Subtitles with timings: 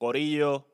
[0.00, 0.66] Corillo,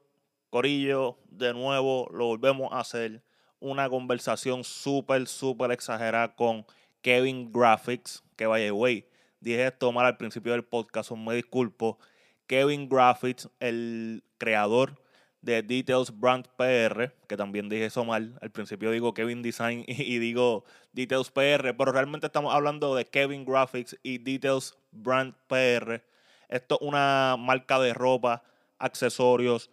[0.50, 3.24] Corillo, de nuevo lo volvemos a hacer.
[3.58, 6.64] Una conversación súper, súper exagerada con
[7.02, 9.08] Kevin Graphics, que vaya, güey,
[9.40, 11.98] dije esto mal al principio del podcast, me disculpo.
[12.46, 14.96] Kevin Graphics, el creador
[15.40, 18.38] de Details Brand PR, que también dije eso mal.
[18.40, 23.44] Al principio digo Kevin Design y, digo Details PR, pero realmente estamos hablando de Kevin
[23.44, 26.04] Graphics y Details Brand PR.
[26.48, 28.44] Esto es una marca de ropa,
[28.78, 29.70] accesorios,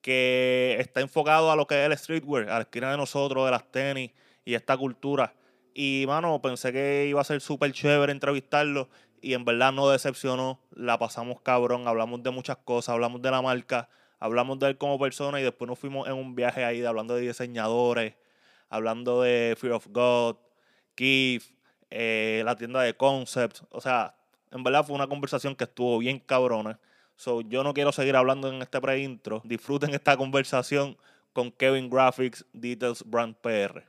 [0.00, 3.50] que está enfocado a lo que es el streetwear, a la esquina de nosotros, de
[3.50, 4.10] las tenis
[4.44, 5.34] y esta cultura.
[5.74, 8.88] Y, mano, pensé que iba a ser súper chévere entrevistarlo
[9.20, 10.60] y en verdad no decepcionó.
[10.70, 13.88] La pasamos cabrón, hablamos de muchas cosas, hablamos de la marca
[14.20, 17.20] hablamos de él como persona y después nos fuimos en un viaje ahí hablando de
[17.20, 18.14] diseñadores,
[18.70, 20.36] hablando de Fear of God,
[20.94, 21.42] Keith,
[21.90, 23.64] la tienda de Concepts.
[23.68, 24.14] O sea,
[24.50, 26.80] en verdad fue una conversación que estuvo bien cabrona.
[27.16, 29.40] So, yo no quiero seguir hablando en este pre-intro.
[29.44, 30.96] Disfruten esta conversación
[31.32, 33.84] con Kevin Graphics Details Brand PR.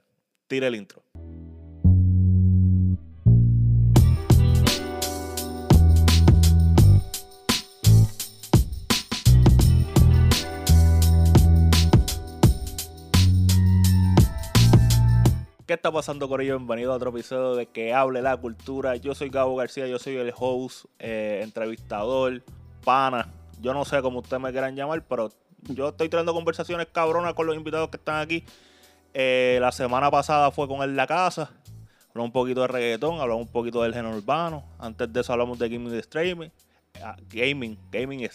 [0.47, 1.01] Tire el intro.
[15.65, 16.59] ¿Qué está pasando, con ellos?
[16.59, 18.97] Bienvenido a otro episodio de Que Hable la Cultura.
[18.97, 22.43] Yo soy Gabo García, yo soy el host, eh, entrevistador,
[22.85, 23.27] pana.
[23.59, 25.31] Yo no sé cómo ustedes me quieran llamar, pero
[25.63, 28.45] yo estoy trayendo conversaciones cabronas con los invitados que están aquí.
[29.13, 31.49] Eh, la semana pasada fue con él La Casa.
[32.09, 34.63] Hablamos un poquito de reggaetón, hablamos un poquito del género urbano.
[34.79, 36.49] Antes de eso hablamos de gaming y streaming.
[37.03, 38.25] Ah, gaming, gaming y,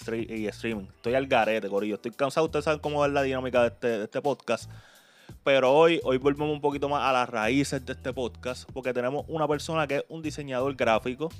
[0.48, 0.84] streaming.
[0.96, 1.94] Estoy al garete, Corillo.
[1.94, 2.44] Estoy cansado.
[2.46, 4.70] Ustedes saben cómo es la dinámica de este, de este podcast.
[5.44, 9.24] Pero hoy, hoy volvemos un poquito más a las raíces de este podcast, porque tenemos
[9.28, 11.30] una persona que es un diseñador gráfico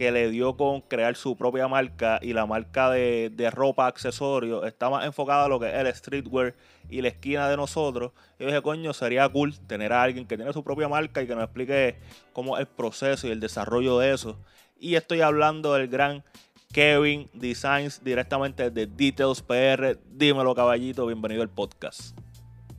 [0.00, 4.88] que le dio con crear su propia marca y la marca de, ropa, accesorios, está
[4.88, 6.54] más enfocada a lo que es el streetwear
[6.88, 8.12] y la esquina de nosotros.
[8.38, 11.34] Y dije, coño, sería cool tener a alguien que tiene su propia marca y que
[11.34, 11.96] nos explique
[12.32, 14.38] cómo es el proceso y el desarrollo de eso.
[14.78, 16.24] Y estoy hablando del gran
[16.72, 19.98] Kevin Designs directamente de Details PR.
[20.10, 22.18] Dímelo, caballito, bienvenido al podcast.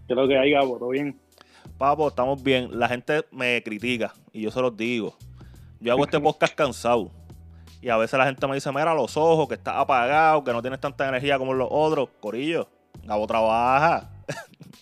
[0.08, 0.80] ¿Qué es lo que hay, Gabo?
[0.80, 1.20] ¿Todo bien?
[1.78, 2.80] Papo, estamos bien.
[2.80, 5.16] La gente me critica y yo se los digo.
[5.82, 7.10] Yo hago este podcast cansado.
[7.82, 10.62] Y a veces la gente me dice, mira los ojos, que está apagado, que no
[10.62, 12.10] tienes tanta energía como los otros.
[12.20, 12.68] Corillo,
[13.04, 14.12] Gabo trabaja.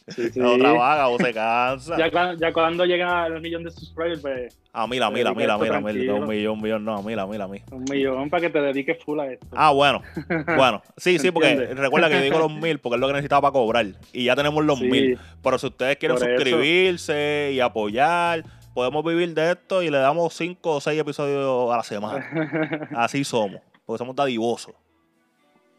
[0.10, 0.40] Sí, sí.
[0.42, 1.98] Gabo trabaja, Gabo se cansa.
[1.98, 6.14] Ya, ya cuando llega el millón de subscribers, pues Ah, mira, mira, mira, mira, mira,
[6.14, 7.66] un millón, un millón, no, mira, mira, mira.
[7.72, 9.48] Un millón para que te dediques full a esto.
[9.52, 10.04] Ah, bueno,
[10.58, 13.42] bueno, sí, sí, porque recuerda que yo digo los mil porque es lo que necesitaba
[13.42, 15.18] para cobrar y ya tenemos los mil.
[15.42, 18.44] Pero si ustedes quieren suscribirse y apoyar,
[18.80, 22.90] podemos vivir de esto y le damos cinco o seis episodios a la semana.
[22.96, 24.74] Así somos, porque somos dadivosos.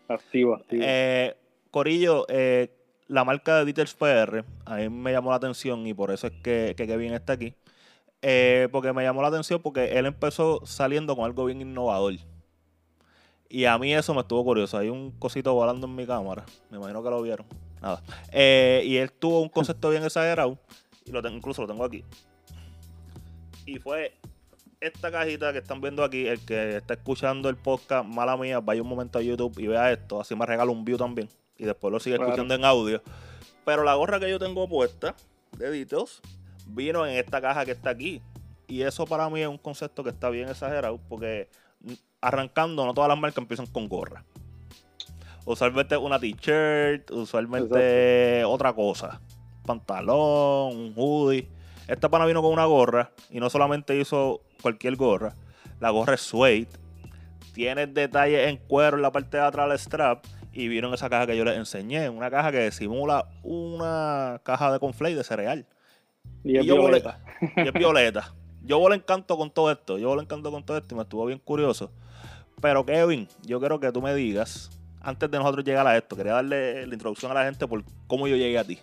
[0.06, 0.82] Activo, activo.
[0.84, 1.34] Eh,
[1.70, 2.70] Corillo, eh,
[3.08, 6.34] la marca de Dieter PR, a mí me llamó la atención y por eso es
[6.42, 7.54] que, que Kevin está aquí
[8.20, 12.16] eh, porque me llamó la atención porque él empezó saliendo con algo bien innovador.
[13.48, 14.76] Y a mí eso me estuvo curioso.
[14.76, 16.44] Hay un cosito volando en mi cámara.
[16.68, 17.46] Me imagino que lo vieron.
[17.80, 18.02] Nada.
[18.30, 20.58] Eh, y él tuvo un concepto bien exagerado.
[21.06, 22.04] Y lo tengo, incluso lo tengo aquí.
[23.66, 24.16] Y fue
[24.80, 26.26] esta cajita que están viendo aquí.
[26.26, 29.92] El que está escuchando el podcast, mala mía, vaya un momento a YouTube y vea
[29.92, 30.20] esto.
[30.20, 31.28] Así me regala un view también.
[31.56, 33.02] Y después lo sigue escuchando en audio.
[33.64, 35.14] Pero la gorra que yo tengo puesta
[35.56, 36.20] de Details
[36.66, 38.22] vino en esta caja que está aquí.
[38.66, 41.48] Y eso para mí es un concepto que está bien exagerado porque
[42.20, 44.24] arrancando no todas las marcas empiezan con gorra.
[45.44, 49.20] Usualmente una t-shirt, usualmente otra cosa.
[49.64, 51.48] Pantalón, un hoodie.
[51.90, 55.34] Esta pana vino con una gorra y no solamente hizo cualquier gorra.
[55.80, 56.68] La gorra es suede.
[57.52, 60.24] Tiene detalles en cuero en la parte de atrás del strap.
[60.52, 62.08] Y vieron esa caja que yo les enseñé.
[62.08, 65.66] Una caja que simula una caja de conflay de cereal.
[66.44, 67.18] Y, es violeta.
[67.56, 68.34] y es violeta.
[68.62, 69.98] Yo le encanto con todo esto.
[69.98, 71.90] Yo le encanto con todo esto y me estuvo bien curioso.
[72.62, 76.34] Pero Kevin, yo quiero que tú me digas, antes de nosotros llegar a esto, quería
[76.34, 78.78] darle la introducción a la gente por cómo yo llegué a ti.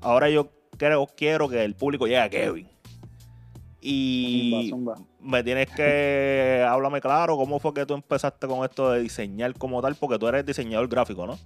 [0.00, 0.48] Ahora yo
[0.82, 2.68] creo, quiero que el público llegue a Kevin.
[3.80, 4.72] Y
[5.20, 9.80] me tienes que háblame claro cómo fue que tú empezaste con esto de diseñar como
[9.80, 11.38] tal, porque tú eres diseñador gráfico, ¿no?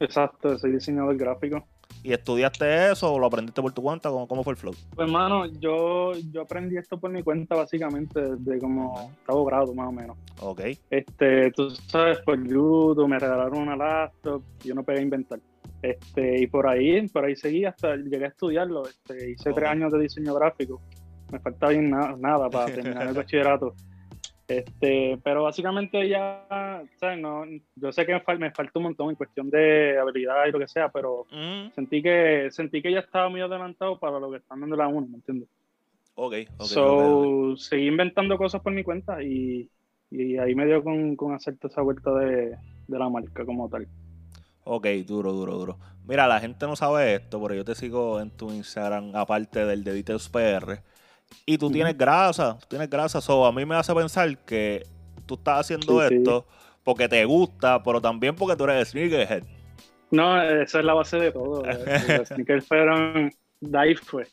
[0.00, 1.64] Exacto, soy diseñador gráfico.
[2.02, 4.08] ¿Y estudiaste eso o lo aprendiste por tu cuenta?
[4.08, 4.74] ¿Cómo, cómo fue el flow?
[4.94, 9.88] Pues, hermano, yo, yo aprendí esto por mi cuenta, básicamente, desde como octavo grado, más
[9.88, 10.16] o menos.
[10.40, 10.60] Ok.
[10.90, 15.40] Este, tú sabes, por YouTube me regalaron una laptop y yo no pegué a inventar.
[15.82, 18.88] Este, y por ahí, por ahí seguí hasta llegué a estudiarlo.
[18.88, 20.80] Este, hice tres años de diseño gráfico.
[21.30, 23.74] Me faltaba bien nada para terminar el bachillerato.
[24.48, 26.46] Este, pero básicamente ya,
[26.96, 27.18] ¿sabes?
[27.20, 27.44] No,
[27.76, 30.58] yo sé que me, fal- me falta un montón en cuestión de habilidad y lo
[30.58, 34.38] que sea, pero Mm, sentí que sentí que ya estaba muy adelantado para lo que
[34.38, 35.48] están dando la 1, ¿me entiendes?
[36.14, 36.70] ok, ok.
[36.70, 39.70] so, seguí inventando cosas por mi cuenta y,
[40.10, 43.86] y ahí me dio con, con hacerte esa vuelta de, de la marca como tal.
[44.70, 45.78] Ok, duro, duro, duro.
[46.06, 49.82] Mira, la gente no sabe esto, pero yo te sigo en tu Instagram, aparte del
[49.82, 50.82] de Details PR.
[51.46, 53.22] Y tú tienes grasa, tú tienes grasa.
[53.22, 54.82] So, a mí me hace pensar que
[55.24, 56.14] tú estás haciendo Sí, sí.
[56.16, 56.46] esto
[56.84, 59.44] porque te gusta, pero también porque tú eres sneakerhead.
[60.10, 61.62] No, esa es la base de todo.
[62.18, 63.30] Los sneakers fueron,
[63.60, 64.26] de ahí fue.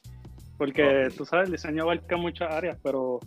[0.57, 3.19] Porque tú sabes, el diseño abarca muchas áreas, pero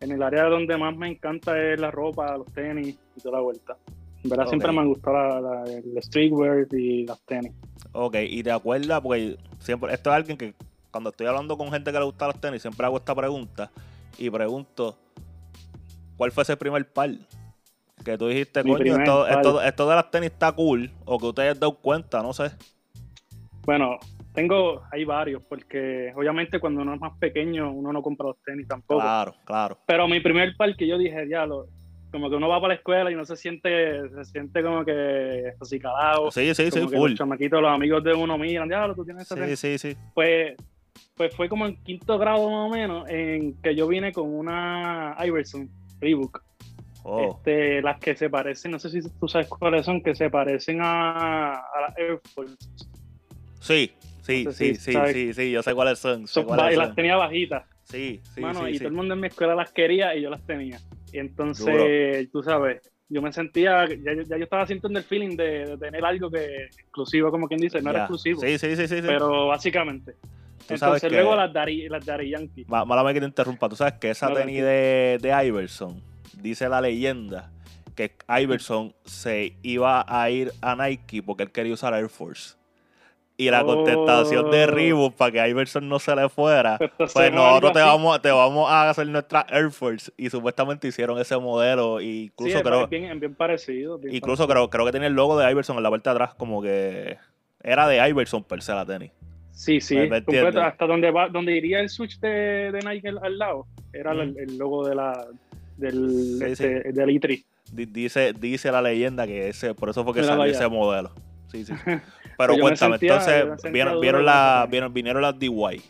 [0.00, 3.42] en el área donde más me encanta es la ropa, los tenis y toda la
[3.42, 3.76] vuelta.
[4.24, 7.52] En verdad siempre me gustado la, la- el streetwear y las tenis.
[7.92, 10.54] Ok, y te acuerdas, porque siempre, esto es alguien que
[10.90, 13.70] cuando estoy hablando con gente que le gusta los tenis, siempre hago esta pregunta
[14.18, 14.96] y pregunto,
[16.16, 17.10] ¿cuál fue ese primer par?
[18.04, 21.60] Que tú dijiste, Mi coño, esto, esto de las tenis está cool, o que ustedes
[21.60, 22.50] dado cuenta, no sé.
[23.66, 23.98] Bueno,
[24.32, 28.66] tengo, hay varios, porque obviamente cuando uno es más pequeño uno no compra los tenis
[28.68, 29.00] tampoco.
[29.00, 29.78] Claro, claro.
[29.86, 31.66] Pero mi primer par que yo dije, ya, lo,
[32.14, 35.52] como que uno va para la escuela y no se siente, se siente como que
[35.60, 36.30] así calado.
[36.30, 37.10] Sí, sí, sí, como que full.
[37.10, 39.58] los chamaquitos, los amigos de uno miran, ya, tú tienes esa Sí, tenis".
[39.58, 39.96] sí, sí.
[40.14, 40.54] Pues,
[41.16, 45.16] pues fue como en quinto grado más o menos en que yo vine con una
[45.26, 45.68] Iverson
[46.00, 46.40] Reebok.
[47.02, 50.30] Oh, Este, las que se parecen, no sé si tú sabes cuáles son, que se
[50.30, 52.56] parecen a, a las Air Force.
[53.60, 56.28] sí, sí, no sí, si sí, sí, sí, yo sé cuáles son.
[56.28, 57.64] sé Son- cuáles y las tenía bajitas.
[57.82, 58.78] Sí, sí, mano, sí, y sí.
[58.78, 60.78] todo el mundo en mi escuela las quería y yo las tenía.
[61.14, 65.64] Y entonces, tú sabes, yo me sentía, ya, ya yo estaba sintiendo el feeling de,
[65.66, 68.96] de tener algo que exclusivo, como quien dice, no era exclusivo, Sí, sí, sí, sí.
[68.96, 69.02] sí.
[69.06, 70.14] pero básicamente.
[70.66, 72.64] Tú sabes Entonces que- luego las Dari, las Dari Yankee.
[72.66, 73.68] Ma- Mala que te interrumpa.
[73.68, 76.02] Tú sabes que esa No, tenis de, de Iverson,
[76.32, 77.52] dice la leyenda,
[77.94, 78.10] que
[78.40, 82.56] Iverson se iba a ir a Nike porque él quería usar Air Force.
[83.36, 83.66] Y la Oh.
[83.66, 87.88] contestación de Reebok para que Iverson no se le fuera, Pues, pues nosotros te así.
[87.88, 90.12] vamos, te vamos a hacer nuestra Air Force.
[90.16, 92.00] Y supuestamente hicieron ese modelo.
[92.00, 93.98] Y Sí, incluso es creo, bien, bien parecido.
[93.98, 94.68] bien incluso parecido.
[94.68, 97.16] creo, creo que tenía el logo de Iverson en la parte de atrás, como que
[97.62, 99.10] era de Iverson per se la tenis.
[99.50, 100.72] Sí, sí, ¿Me- me completo, entiendes?
[100.72, 104.20] hasta donde va, donde iría el switch de, de Nike al, al lado, era Mm.
[104.20, 105.26] el, el logo de la
[105.76, 107.44] del, Sí, este, del E3.
[107.72, 111.10] Di- Dice, dice la leyenda que ese, por eso fue que salió ese modelo.
[111.50, 111.72] Sí, sí.
[112.36, 115.82] Pero Pues cuéntame, sentía- entonces vieron, vieron, la, vinieron las DY.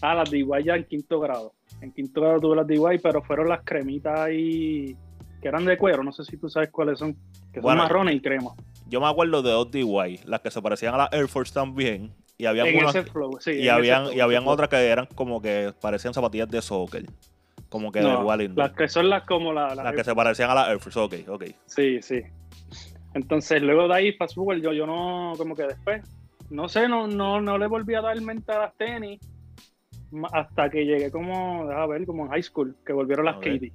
[0.00, 1.52] Ah, las DIY ya en quinto grado.
[1.80, 4.96] En quinto grado tuve las DIY, pero fueron las cremitas ahí
[5.40, 7.14] que eran de cuero, no sé si tú sabes cuáles son,
[7.52, 8.50] que Bueno, son marrones y crema.
[8.88, 12.12] Yo me acuerdo de dos DY, las que se parecían a las Air Force también.
[12.36, 13.50] Y habían, En unas- ese flow, sí.
[13.50, 14.54] en y ese habían, flow, y habían flow.
[14.54, 17.04] otras que eran como que parecían zapatillas de soccer.
[17.68, 18.56] Como que de No, Wallington.
[18.56, 20.98] las que son las como la- las Las que se parecían a las Air Force,
[20.98, 21.44] ok, ok.
[21.66, 22.20] Sí, sí.
[23.14, 26.02] Entonces, luego de ahí, fast forward, yo, yo no, como que después,
[26.50, 29.20] no sé, no, no, no le volví a dar mente a las tenis
[30.32, 33.44] hasta que llegué como, déjame ver, como en high school, que volvieron las Ok.
[33.44, 33.72] KD.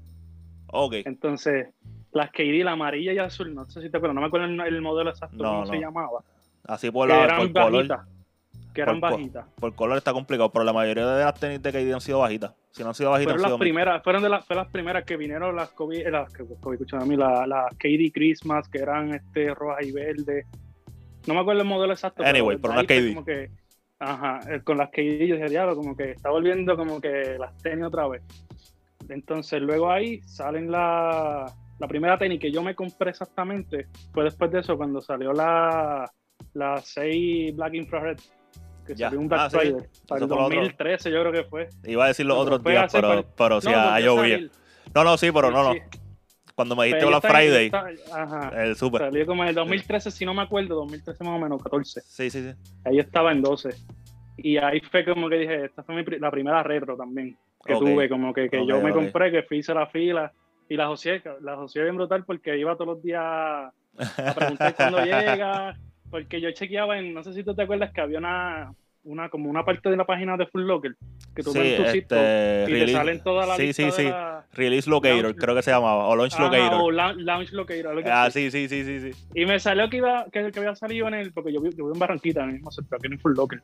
[0.67, 0.93] Ok.
[1.05, 1.67] Entonces,
[2.11, 4.59] las KD, la amarilla y azul, no sé si te acuerdas, no me acuerdo el,
[4.59, 5.65] el modelo exacto, No, cómo no.
[5.67, 6.23] se llamaba.
[6.65, 7.87] Así por, que la, eran por color.
[7.87, 8.07] bajitas.
[8.73, 9.45] Que eran Por bajitas.
[9.59, 12.53] Por color está complicado, pero la mayoría de las tenis de KD han sido bajitas.
[12.73, 14.67] Si no han sido bajitas, Fueron han las sido primeras, fueron de las, fue las
[14.67, 18.67] primeras que vinieron las Kobe, eh, las, Kobe, escúchame a mí, la- las KD Christmas,
[18.67, 20.47] que eran este rojas y verdes.
[21.27, 22.23] No me acuerdo el modelo exacto.
[22.23, 23.13] Anyway, pero fue KD.
[23.13, 23.51] Como que,
[23.99, 27.55] ajá, eh, con las KD yo dije, diablo, como que está volviendo como que las
[27.59, 28.23] tenis otra vez.
[29.07, 31.45] Entonces luego ahí salen la,
[31.79, 36.11] la primera tenis que yo me compré exactamente, fue después de eso, cuando salió la,
[36.53, 38.17] la 6 Black Infrared,
[38.85, 39.07] que Ya.
[39.07, 39.57] salió un Black Ah, sí.
[39.57, 40.55] Friday, para el Eso fue lo otro.
[40.59, 41.69] 2013 yo creo que fue.
[41.85, 44.21] Iba a decir los otros días, pero, pero sí, No, llovido.
[44.37, 44.51] salir.
[44.95, 45.79] No, no, sí, pero no, no.
[46.55, 47.71] Cuando me dijiste Black Friday,
[48.13, 49.01] ajá, el super.
[49.01, 52.01] salió como en el 2013, si no me acuerdo, 2013 más o menos, 14.
[52.01, 52.55] Sí, sí, sí.
[52.85, 53.69] Ahí estaba en 12.
[54.37, 57.35] Y ahí fue como que dije, esta fue mi la primera retro también
[57.65, 60.31] que tuve, como que, que yo me compré, que fui hice la fila
[60.69, 63.71] y la asocié, la asocié bien brutal porque iba todos los días a
[64.35, 65.77] preguntar cuándo llega,
[66.13, 68.71] porque yo chequeaba en, no sé si tú te acuerdas que había una,
[69.03, 70.95] una como una parte de la página de Full Locker
[71.35, 74.03] que tú Sí, pones tu code este, y te salen todas las sí, sí, sí.
[74.03, 74.45] la...
[74.53, 76.79] Release Locator, Launch- creo que se llamaba, o Launch Locator.
[76.79, 78.51] o la- Launch Locator, algo Ah, así.
[78.51, 79.25] sí, sí, sí, sí, sí.
[79.33, 81.77] Y me salió que iba que, que había salido en el, porque yo, vi- yo
[81.85, 83.61] vivo en Barranquita, en el mismo sector, aquí en Full Locker.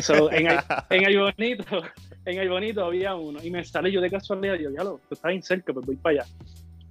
[0.00, 0.58] So, en, el,
[0.88, 1.82] en el bonito,
[2.24, 3.38] en el bonito había uno.
[3.42, 5.96] Y me sale yo de casualidad, yo, ya lo, tú estás bien cerca, pues voy
[5.96, 6.30] para allá.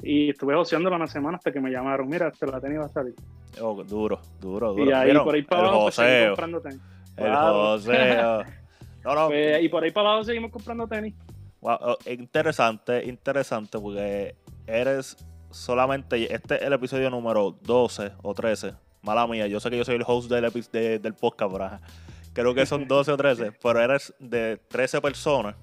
[0.03, 3.15] Y estuve joseándolo una semana hasta que me llamaron, mira, este la tenía a salir.
[3.60, 4.86] Oh, duro, duro, duro.
[4.89, 5.24] Y ahí ¿Vieron?
[5.25, 6.79] por ahí para el abajo pues, joseo, comprando tenis.
[7.17, 8.43] el joseo.
[9.03, 11.15] No, no, Pues, y por ahí para abajo seguimos comprando tenis.
[11.60, 14.36] Wow, oh, interesante, interesante, porque
[14.67, 15.17] eres
[15.50, 16.31] solamente.
[16.34, 18.74] Este es el episodio número 12 o 13.
[19.01, 21.79] Mala mía, yo sé que yo soy el host del, epi- de- del podcast, pero
[22.34, 25.55] creo que son 12 o 13, pero eres de 13 personas.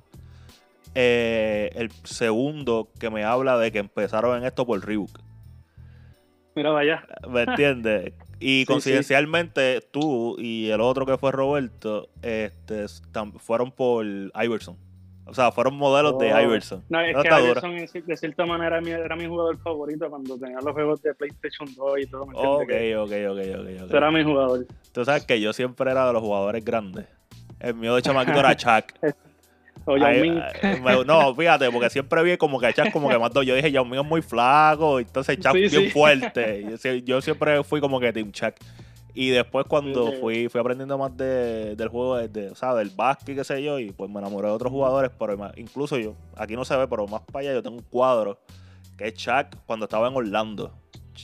[0.97, 5.21] Eh, el segundo que me habla de que empezaron en esto por Reebok.
[6.59, 7.05] Mira, vaya.
[7.29, 8.15] ¿Me entiendes?
[8.41, 12.87] Y Sí, coincidencialmente tú y el otro que fue Roberto este,
[13.38, 14.77] fueron por Iverson.
[15.25, 16.41] O sea, fueron modelos de Oh.
[16.41, 16.83] Iverson.
[16.88, 17.29] No, es que.
[17.29, 21.99] Iverson, de cierta manera, era mi, jugador favorito cuando tenía los juegos de PlayStation 2
[22.00, 22.27] y todo.
[22.27, 22.35] ¿me?
[22.35, 23.93] Ok, ok, ok.
[23.95, 24.67] Era mi jugador.
[24.91, 27.07] Tú sabes que yo siempre era de los jugadores grandes.
[27.61, 28.95] El mío de chamaquito era Chuck.
[29.90, 30.40] O Yao Ay, Ming.
[30.62, 33.45] ay, me- no, fíjate, porque siempre vi como que Chuck como que más dos.
[33.47, 35.90] Yo dije, Yao Ming es muy flaco, entonces Chuck Sí, bien sí.
[35.90, 36.62] fuerte.
[36.68, 38.54] Yo, sie- yo siempre fui como que Team Chuck.
[39.14, 43.35] Y después cuando fui, fui aprendiendo más de, del juego, de, o sea, del básquet,
[43.35, 46.64] qué sé yo, y pues me enamoré de otros jugadores, pero incluso yo, aquí no
[46.64, 48.38] se ve, pero más para allá yo tengo un cuadro
[48.97, 50.73] que es Chuck cuando estaba en Orlando.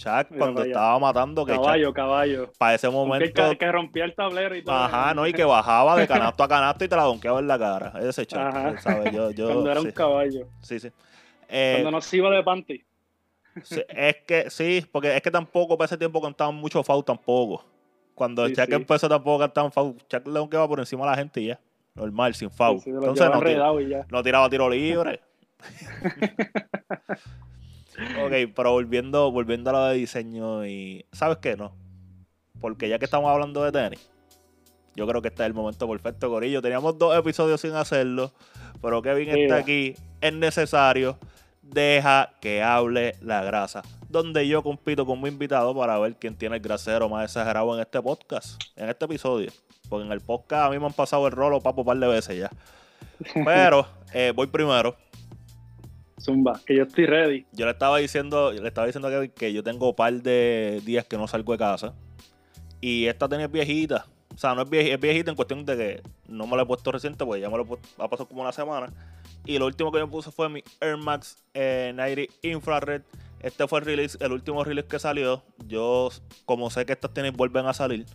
[0.04, 2.52] Mira cuando estaba matando, que Caballo, caballo.
[2.58, 3.50] para ese momento...
[3.50, 4.74] que, que rompía el tablero y todo.
[4.74, 5.26] Ajá, ¿no?
[5.26, 7.92] Y que bajaba de canasto a canasto y te la donkeaba en la cara.
[8.00, 8.80] Ese Chuck, Ajá.
[8.80, 9.12] ¿sabes?
[9.12, 10.48] Yo, yo, Cuando era sí, un caballo.
[10.62, 10.90] sí, sí.
[11.48, 12.84] Eh, Cuando no se iba de panty.
[13.62, 17.64] sí, es que sí, porque es que tampoco para ese tiempo cantaban mucho foul tampoco.
[18.14, 18.62] Cuando Sí, sí.
[18.70, 19.96] empezó tampoco cantaban foul.
[20.08, 21.58] Chuck le donkeaba por encima de la gente y ya.
[21.94, 22.80] Normal, sin foul.
[22.84, 25.20] Entonces no, tira- no tiraba tiro libre.
[28.24, 31.04] ok, pero volviendo, volviendo a lo de diseño y.
[31.12, 31.56] ¿Sabes qué?
[31.56, 31.76] No.
[32.60, 34.10] Porque ya que estamos hablando de tenis,
[34.96, 36.62] yo creo que este es el momento perfecto, Corillo.
[36.62, 38.32] Teníamos dos episodios sin hacerlo,
[38.80, 39.56] pero Kevin está Mira.
[39.56, 39.94] aquí.
[40.20, 41.18] Es necesario.
[41.62, 43.82] Deja que hable la grasa.
[44.08, 47.80] Donde yo compito con mi invitado para ver quién tiene el grasero más exagerado en
[47.80, 49.50] este podcast, en este episodio.
[49.88, 52.06] Porque en el podcast a mí me han pasado el rolo papo un par de
[52.06, 52.50] veces ya.
[53.44, 54.94] Pero eh, voy primero.
[56.24, 57.46] Zumba, que yo estoy ready.
[57.52, 61.18] Yo le estaba diciendo, le estaba diciendo que yo tengo un par de días que
[61.18, 61.94] no salgo de casa.
[62.80, 64.06] Y esta tenía viejita.
[64.34, 66.66] O sea, no es viejita, es viejita en cuestión de que no me la he
[66.66, 68.92] puesto reciente, porque ya me lo ha pasado como una semana.
[69.44, 73.02] Y lo último que yo puse fue mi Air Max eh, 90 Infrared.
[73.40, 75.42] Este fue el release, el último release que salió.
[75.66, 76.08] Yo,
[76.46, 78.06] como sé que estas tenis vuelven a salir,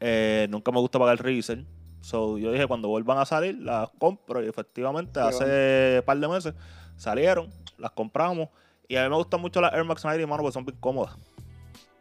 [0.00, 1.64] eh, nunca me gusta pagar resale.
[2.02, 4.44] So, yo dije, cuando vuelvan a salir, las compro.
[4.44, 6.54] Y efectivamente, hace un par de meses
[6.96, 7.48] salieron,
[7.78, 8.48] las compramos.
[8.88, 11.16] Y a mí me gustan mucho las Air Max 90, mano, porque son bien cómodas.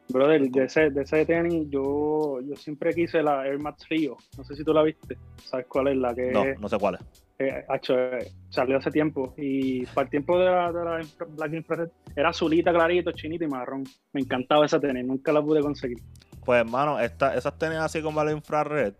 [0.07, 4.17] Brother, de ese, de ese tenis, yo, yo siempre quise la Air Max Rio.
[4.37, 5.17] No sé si tú la viste.
[5.43, 5.97] ¿Sabes cuál es?
[5.97, 7.01] La que No, no sé cuál es.
[7.39, 9.33] eh, hacho, eh, salió hace tiempo.
[9.35, 13.45] Y para el tiempo de la, de la infra- Black Infrared era azulita, clarito, chinita
[13.45, 13.83] y marrón.
[14.13, 15.97] Me encantaba esa tenis, nunca la pude conseguir.
[16.45, 18.93] Pues, hermano, esas tenis así como la infrared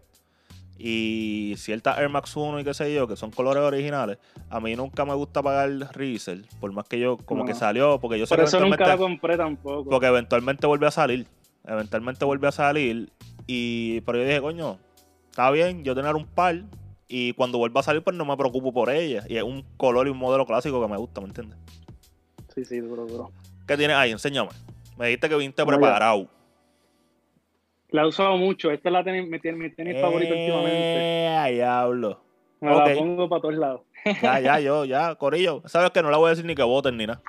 [0.78, 4.18] y ciertas Air Max 1 y qué sé yo, que son colores originales,
[4.50, 7.46] a mí nunca me gusta pagar resale, por más que yo como No.
[7.48, 9.90] que salió, porque yo sé Por que eso nunca la compré tampoco.
[9.90, 11.28] porque eventualmente vuelve a salir,
[11.66, 13.12] eventualmente vuelve a salir,
[13.48, 14.78] y pero yo dije, coño,
[15.30, 16.64] está bien yo tener un par,
[17.08, 20.08] y cuando vuelva a salir pues no me preocupo por ella, y es un color
[20.08, 21.58] y un modelo clásico que me gusta, ¿me entiendes?
[22.54, 23.32] Sí, sí, duro, duro.
[23.68, 24.12] ¿Qué tienes ahí?
[24.12, 24.50] Enséñame.
[24.98, 26.28] Me dijiste que viniste No, ya.
[27.96, 28.72] La he usado mucho.
[28.72, 31.48] Esta es la tenis, mi tenis, mi tenis favorita últimamente.
[31.48, 32.20] Eh, diablo.
[32.60, 33.82] Me la pongo para todos lados.
[34.22, 35.64] Ya, ya, yo, ya, Corillo.
[35.66, 37.24] Sabes que no le voy a decir ni que voten ni nada.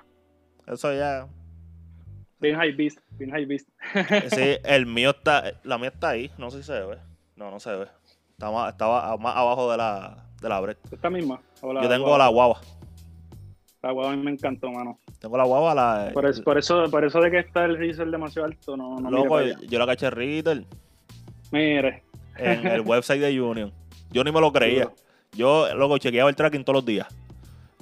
[0.66, 1.26] Eso ya.
[2.38, 3.68] Bien high beast, bien high beast.
[4.28, 5.54] Sí, el mío está.
[5.62, 6.30] La mía está ahí.
[6.37, 6.99] No sé si se ve.
[7.37, 7.87] No, no se ve.
[8.40, 10.80] Más, estaba más abajo de la, de la brecha.
[10.90, 11.40] Esta misma.
[11.62, 12.61] o Yo tengo la guava.
[13.87, 14.99] La guava a mí me encantó, mano.
[15.21, 16.11] Tengo la guava, la.
[16.12, 19.11] Por eso, por eso, por eso de que está el Riesel demasiado alto, no, no
[19.12, 20.64] loco, yo la caché Ritter
[21.52, 22.02] Mire,
[22.37, 23.73] en el website de Union.
[24.11, 24.90] Yo ni me lo creía.
[25.33, 27.07] Yo, loco, chequeaba el tracking todos los días.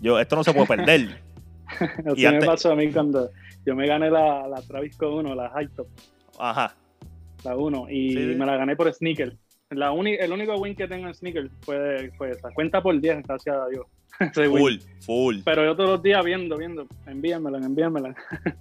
[0.01, 1.21] Yo, esto no se puede perder.
[1.69, 3.31] así Y me antes- pasó a mí cuando
[3.65, 5.87] yo me gané la, la Travis con 1, la High Top,
[6.39, 6.75] Ajá.
[7.45, 8.19] la 1, y sí.
[8.37, 9.35] me la gané por sneaker.
[9.71, 12.51] La uni- el único win que tengo en sneaker fue, fue esa.
[12.51, 13.87] Cuenta por 10, gracias a Dios.
[14.37, 14.59] Win.
[14.59, 15.37] Full, full.
[15.45, 18.15] Pero yo todos los días viendo, viendo, envíenmela, envíenmela.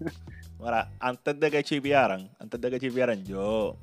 [0.59, 3.75] Ahora, antes de que chipearan, antes de que chipearan, yo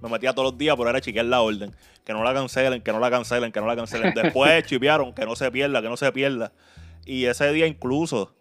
[0.00, 1.74] me metía todos los días, pero era chequear la orden.
[2.04, 4.14] Que no la cancelen, que no la cancelen, que no la cancelen.
[4.14, 6.52] Después chipearon, que no se pierda, que no se pierda.
[7.04, 8.34] Y ese día incluso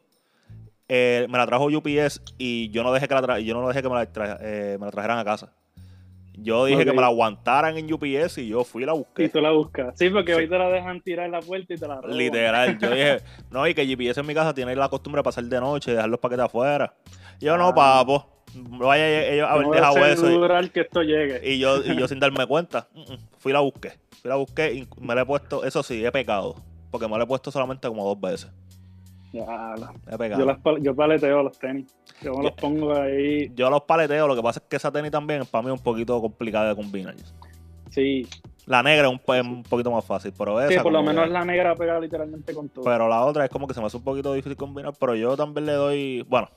[0.88, 3.82] eh, me la trajo UPS y yo no dejé que, la tra- yo no dejé
[3.82, 5.52] que me, la tra- eh, me la trajeran a casa.
[6.40, 9.30] Yo dije que me la aguantaran en UPS y yo fui y la Y busqué.
[9.30, 9.98] tú la buscas.
[9.98, 10.40] Sí, porque Sí.
[10.42, 12.16] hoy te la dejan tirar en la puerta y te la roban.
[12.18, 13.18] Literal, yo dije,
[13.52, 15.96] no, y que GPS en mi casa tiene la costumbre de pasar de noche y
[15.96, 16.94] dejar los paquetes afuera.
[17.40, 20.30] Y yo, no, papo, vaya ellos haber dejado eso.
[20.62, 21.42] y- que esto llegue.
[21.44, 23.90] Y yo, y yo sin darme cuenta, mm, mm, fui y la busqué.
[23.90, 26.56] Fui y la busqué y me la he puesto, eso sí, he pecado.
[26.92, 28.50] porque me lo he puesto solamente como dos veces.
[29.34, 29.76] Ya,
[30.38, 31.94] yo, las, yo paleteo los tenis.
[32.22, 33.52] Yo me los pongo ahí.
[33.56, 35.84] Yo los paleteo, lo que pasa es que esa tenis también para mí es un
[35.84, 37.16] poquito complicada de combinar.
[37.90, 38.28] Sí,
[38.66, 41.26] La negra es un, pe- un poquito más fácil, pero esa sí por lo menos
[41.26, 42.84] que- la negra pega literalmente con todo.
[42.86, 45.36] Pero la otra es como que se me hace un poquito difícil combinar, pero yo
[45.38, 46.50] también le doy, bueno,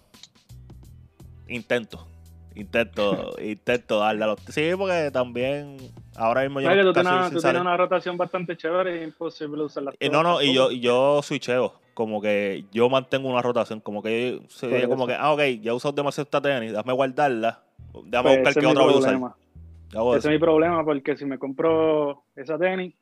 [1.48, 2.06] intento,
[2.54, 4.40] intento, intento darle a los...
[4.48, 5.76] Sí, porque también
[6.16, 8.98] ahora mismo yo que tú casi tienes, sin tú salir- tienes una rotación bastante chévere
[8.98, 9.92] es imposible usarla.
[9.98, 14.40] Y no, no, y yo, yo switcheo, como que yo mantengo una rotación, como que
[14.40, 17.60] yo, Por como que, ah, ok, ya he usado demasiado esta tenis, déjame guardarla,
[18.04, 20.16] déjame Pues buscar qué otra voy a usar.
[20.16, 22.94] Ese es mi problema porque si me compro esa tenis,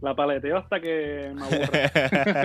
[0.00, 1.90] la paleteo hasta que me aburre.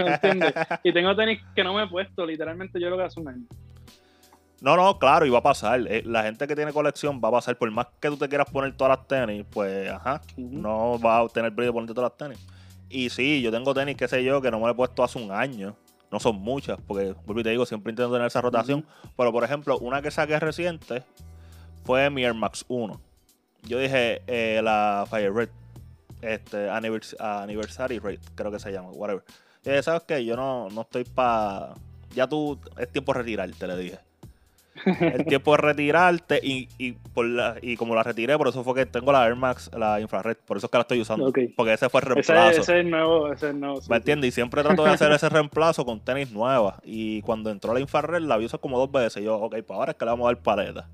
[0.04, 0.54] ¿Me entiendes?
[0.84, 3.46] Y tengo tenis que no me he puesto, literalmente yo creo que hace un año.
[4.62, 5.82] No, no, claro, y va a pasar.
[5.88, 7.56] Eh, La gente que tiene colección va a pasar.
[7.56, 11.32] Por más que tú te quieras poner todas las tenis, pues, ajá, no vas a
[11.32, 12.48] tener brillo de ponerte todas las tenis.
[12.90, 15.20] Y sí, yo tengo tenis, qué sé yo, que no me lo he puesto hace
[15.20, 15.76] un año.
[16.12, 18.86] No son muchas, porque, vuelvo y te digo, siempre intento tener esa rotación.
[19.16, 21.04] Pero, por ejemplo, una que saqué reciente
[21.84, 23.00] fue mi Air Max 1.
[23.64, 25.50] Yo dije, eh, la Fire Red,
[26.22, 29.24] este, Annivers- Anniversary Red, creo que se llama, whatever.
[29.64, 30.24] Y dije, ¿sabes qué?
[30.26, 31.74] Yo no, no estoy para...
[32.16, 34.00] Ya tú, es tiempo de retirarte, le dije.
[34.86, 38.74] El tiempo de retirarte y, y, por la- y como la retiré, por eso fue
[38.76, 41.32] que tengo la Air Max, la infrared, por eso es que la estoy usando.
[41.56, 42.50] Porque ese fue el reemplazo.
[42.52, 43.82] ese es el nuevo, ese es el nuevo.
[43.82, 44.00] sí, ¿Me sí.
[44.00, 44.28] entiendes?
[44.30, 46.76] Y siempre trato de hacer ese reemplazo con tenis nuevas.
[46.84, 49.22] Y cuando entró la infrared, la vi usar como dos veces.
[49.22, 50.88] Y yo, ok, pues ahora es que le vamos a dar paleta.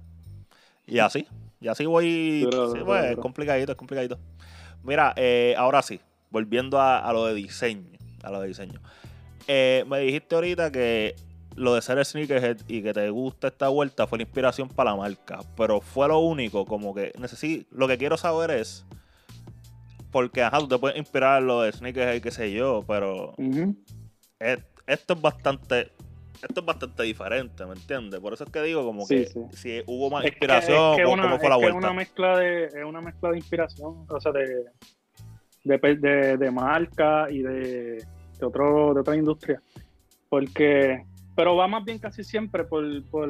[0.88, 1.28] Y así.
[1.62, 2.48] Y así voy.
[2.52, 4.18] Sí, pues, es complicadito, es complicadito.
[4.84, 6.00] Mira, eh, ahora sí.
[6.30, 7.90] Volviendo a, a lo de diseño.
[8.24, 8.80] A lo de diseño.
[9.48, 11.16] Eh, me dijiste ahorita que
[11.56, 14.98] lo de ser sneakerhead y que te gusta esta vuelta fue la inspiración para la
[14.98, 15.40] marca.
[15.56, 17.66] Pero fue lo único, como que necesito.
[17.76, 18.86] Lo que quiero saber es.
[20.12, 23.34] Porque, ajá, tú te puedes inspirar lo de sneakerhead, qué sé yo, pero
[24.40, 25.92] es- esto es bastante
[26.48, 28.20] esto es bastante diferente, ¿me entiendes?
[28.20, 29.40] Por eso es que digo como Sí, que sí.
[29.54, 31.78] si hubo más Es que- inspiración es que o una- cómo fue es la vuelta.
[31.80, 34.66] Es una mezcla de, es una mezcla de inspiración, o sea, de,
[35.64, 38.06] de, de- de marca y de,
[38.38, 39.60] de otro, de otra industria.
[40.30, 41.04] Porque,
[41.36, 43.30] pero va más bien casi siempre por, por,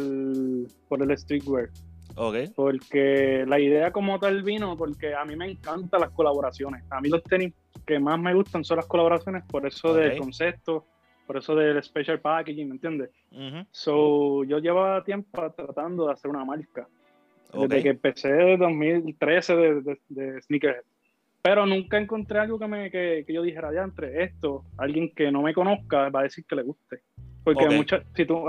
[0.88, 1.70] por el streetwear.
[2.18, 6.84] Ok, Porque la idea como tal vino, porque a mí me encantan las colaboraciones.
[6.90, 7.54] A mí los tenis
[7.86, 10.86] que más me gustan son las colaboraciones, por eso del concepto,
[11.28, 13.10] por eso del special packaging, ¿me entiendes?
[13.72, 16.88] So, yo llevaba tiempo tratando de hacer una marca.
[17.54, 20.84] Desde que empecé en 2013 de, de, de Sneakerhead.
[21.42, 25.32] Pero nunca encontré algo que, me, que, que yo dijera, ya entre esto, alguien que
[25.32, 27.02] no me conozca va a decir que le guste.
[27.46, 27.74] Porque Ok.
[27.74, 28.44] muchas, si tú,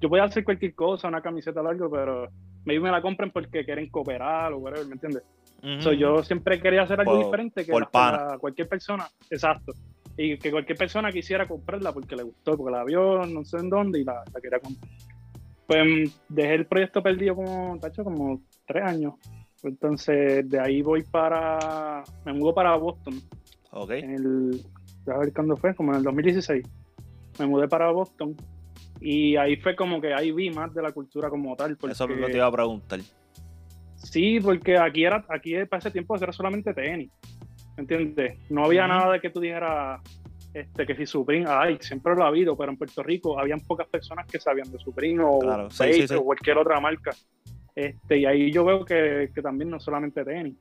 [0.00, 2.28] yo voy a hacer cualquier cosa, una camiseta o algo, pero
[2.64, 5.22] maybe me la compren porque quieren cooperar o whatever, ¿me entiendes?
[5.80, 9.72] So, yo siempre quería hacer algo Por- diferente que la- cualquier persona, exacto.
[10.16, 13.70] Y que cualquier persona quisiera comprarla porque le gustó, porque la vio no sé en
[13.70, 14.88] dónde y la, la quería comprar.
[15.66, 19.14] Pues dejé el proyecto perdido como, tacho, como tres años.
[19.62, 23.14] Entonces de ahí voy para, me mudo para Boston.
[23.72, 24.60] Ok, el,
[25.06, 26.64] a ver cuándo fue, como en el 2016.
[27.38, 28.36] Me mudé para Boston
[29.00, 31.76] y ahí fue como que ahí vi más de la cultura como tal.
[31.76, 33.00] Porque, eso mismo te iba a preguntar.
[33.96, 37.10] Sí, porque aquí era, aquí para ese tiempo era solamente tenis.
[37.76, 38.38] ¿Entiendes?
[38.50, 38.92] No había Ujú.
[38.92, 40.00] nada de que tú dijeras
[40.52, 43.88] este, que si Supreme, ay, siempre lo ha habido, pero en Puerto Rico habían pocas
[43.88, 46.14] personas que sabían de Supreme o, Claro, sí, sí, sí.
[46.14, 47.10] o cualquier otra marca.
[47.74, 50.54] Este, y ahí yo veo que, que también no solamente tenis.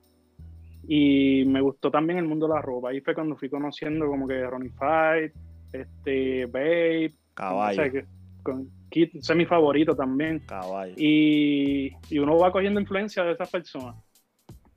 [0.88, 2.90] Y me gustó también el mundo de la ropa.
[2.90, 5.32] Ahí fue cuando fui conociendo como que Ronnie Fight,
[5.74, 8.06] este, Babe, Caballo, o sea, que
[8.44, 10.94] con Kid, ese es mi favorito también caballo.
[10.98, 13.96] y, y uno va cogiendo influencia de esas personas.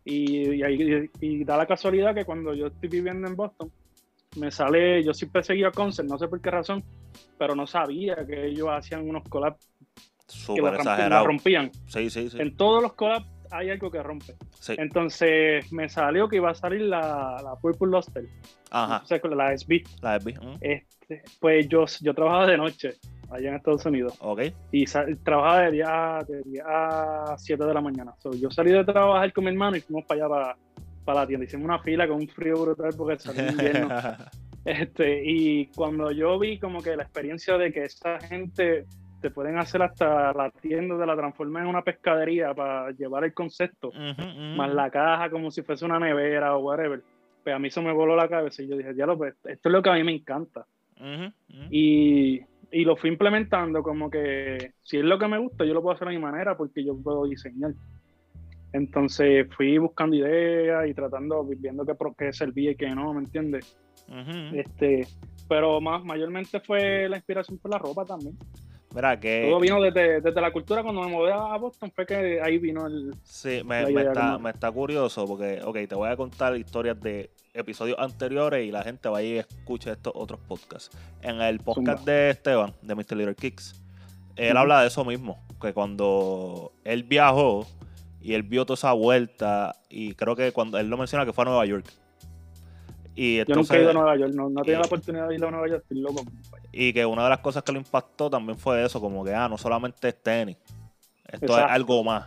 [0.04, 0.62] Y,
[1.20, 3.72] y, da la casualidad que cuando yo estoy viviendo en Boston,
[4.36, 6.84] me sale, yo siempre seguía Concert, no sé por qué razón,
[7.36, 11.72] pero no sabía que ellos hacían unos collabs que Súper la, rompían.
[11.86, 12.36] Sí, sí, sí.
[12.40, 14.34] En todos los collabs hay algo que rompe.
[14.58, 14.74] sí.
[14.78, 18.24] Entonces me salió que iba a salir la, la Purple Luster,
[18.70, 19.82] Ajá, o sea, con la SB.
[20.02, 22.94] la mm, Este, pues yo, yo trabajaba de noche
[23.30, 24.14] allá en Estados Unidos.
[24.20, 28.12] Ok, y sal- trabajaba de día, de día a 7 de la mañana.
[28.18, 30.56] So, yo salí de trabajar con mi hermano y fuimos para allá, para,
[31.04, 31.44] para la tienda.
[31.44, 33.88] Hicimos una fila con un frío brutal porque salió invierno.
[34.64, 38.86] este, y cuando yo vi como que la experiencia de que esa gente
[39.26, 43.34] te pueden hacer hasta la tienda de la transformar en una pescadería para llevar el
[43.34, 47.02] concepto, más la caja como si fuese una nevera o whatever.
[47.42, 49.68] Pues a mí eso me voló la cabeza y yo dije, ya lo pues, esto
[49.68, 50.64] es lo que a mí me encanta.
[51.70, 55.82] Y, y lo fui implementando como que si es lo que me gusta, yo lo
[55.82, 57.72] puedo hacer a mi manera porque yo puedo diseñar.
[58.72, 63.76] Entonces fui buscando ideas y tratando, viendo qué, qué servía y qué no, ¿me entiendes?
[64.52, 65.04] Este,
[65.48, 68.36] pero más mayormente fue la inspiración por la ropa también.
[68.96, 69.48] Mira, que.
[69.50, 72.86] Todo vino desde, desde la cultura cuando me mudé a Boston, fue que ahí vino
[72.86, 73.14] el.
[73.24, 77.98] Sí, me, está, me está curioso porque, ok, te voy a contar historias de episodios
[77.98, 80.96] anteriores y la gente va a ir y escuche estos otros podcasts.
[81.20, 82.10] En el podcast Zumba.
[82.12, 83.16] de Esteban, de Mr.
[83.18, 83.74] Little Kicks,
[84.34, 87.66] él habla de eso mismo, que cuando él viajó
[88.22, 91.42] y él vio toda esa vuelta, y creo que cuando él lo menciona que fue
[91.42, 91.86] a Nueva York.
[93.18, 95.28] Y Yo nunca he ido a Nueva York, no, no he tenido y- la oportunidad
[95.28, 96.24] de ir a Nueva York, estoy loco.
[96.70, 99.48] y que una de las cosas que lo impactó también fue eso, como que, ah,
[99.48, 100.58] no solamente es tenis,
[101.32, 102.26] esto es algo más.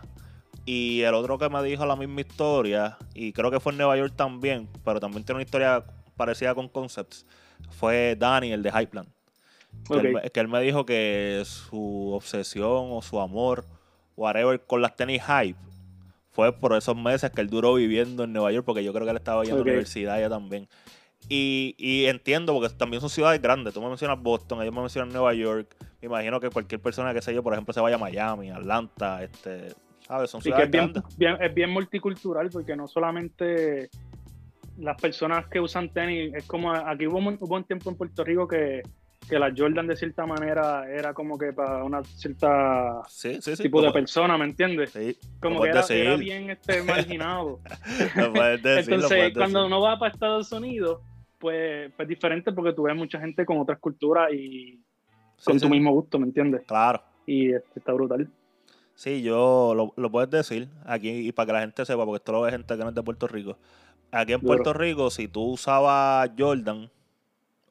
[0.66, 3.96] Y el otro que me dijo la misma historia, y creo que fue en Nueva
[3.96, 5.84] York también, pero también tiene una historia
[6.16, 7.24] parecida con Concepts,
[7.70, 9.08] fue Danny, el de Highland.
[9.88, 10.22] Que, él, Ok.
[10.24, 13.64] me- que él me dijo que su obsesión o su amor,
[14.16, 15.58] whatever, con las tenis hype,
[16.32, 19.10] fue por esos meses que él duró viviendo en Nueva York, porque yo creo que
[19.10, 19.62] él estaba yendo Ok.
[19.62, 20.68] a la universidad allá también.
[21.28, 23.74] Y, y entiendo, porque también son ciudades grandes.
[23.74, 25.76] Tú me mencionas Boston, ellos me mencionan Nueva York.
[26.00, 29.22] Me imagino que cualquier persona que sé yo, por ejemplo, se vaya a Miami, Atlanta,
[29.22, 29.68] este,
[30.06, 30.30] ¿sabes?
[30.30, 31.16] Son que ciudades es bien, grandes.
[31.18, 33.90] bien- es bien multicultural porque no solamente
[34.78, 38.82] las personas que usan tenis, es como aquí hubo un tiempo en Puerto Rico que,
[39.30, 43.62] que la Jordan de cierta manera era como que para una cierta Sí, sí, sí.
[43.62, 44.92] tipo de persona, ¿me entiendes?
[45.40, 47.60] Como que era, era bien este, marginado.
[48.62, 51.00] Decir, Entonces, cuando uno va para Estados Unidos,
[51.38, 54.82] pues, pues diferente porque tú ves mucha gente con otras culturas y
[55.44, 56.62] con tu mismo gusto, ¿me entiendes?
[56.66, 57.00] Claro.
[57.24, 58.28] Y este, está brutal.
[58.94, 62.32] Sí, yo lo, lo puedes decir aquí y para que la gente sepa, porque esto
[62.32, 63.56] lo ve gente que no es de Puerto Rico.
[64.10, 64.40] Aquí en.
[64.40, 66.90] Puerto Rico, si tú usabas Jordan,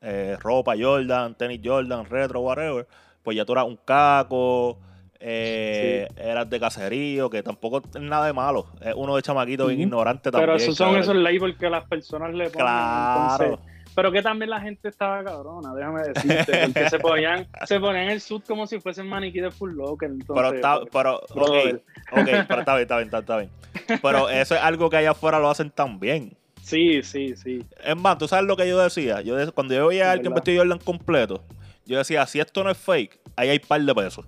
[0.02, 2.88] eh, ropa Jordan, tenis Jordan, retro, whatever,
[3.24, 4.80] pues ya tú eras un caco,
[5.20, 8.68] eh, eras de caserío, que tampoco es nada de malo.
[8.82, 10.48] Es uno de chamaquito bien ignorante también.
[10.48, 11.02] Pero esos son cabrón.
[11.04, 12.60] esos labels que las personas le ponen.
[12.66, 13.44] Claro.
[13.46, 16.68] entonces- pero que también la gente estaba cabrona, déjame decirte.
[16.68, 20.10] Porque se ponían, se ponían el suit como si fuesen maniquí de Full Locker.
[20.10, 23.50] Entonces, Pero está, pues, pero, está bien, está bien, está, está bien.
[24.02, 26.38] Pero eso es algo que allá afuera lo hacen tan bien.
[26.70, 27.66] Sí, sí, sí.
[27.84, 29.22] Es más, ¿tú sabes lo que yo decía?
[29.22, 30.36] Yo de- cuando yo veía a alguien ¿Verdad?
[30.46, 31.44] vestido de Jordan completo,
[31.86, 34.26] yo decía, si esto no es fake, ahí hay par de pesos.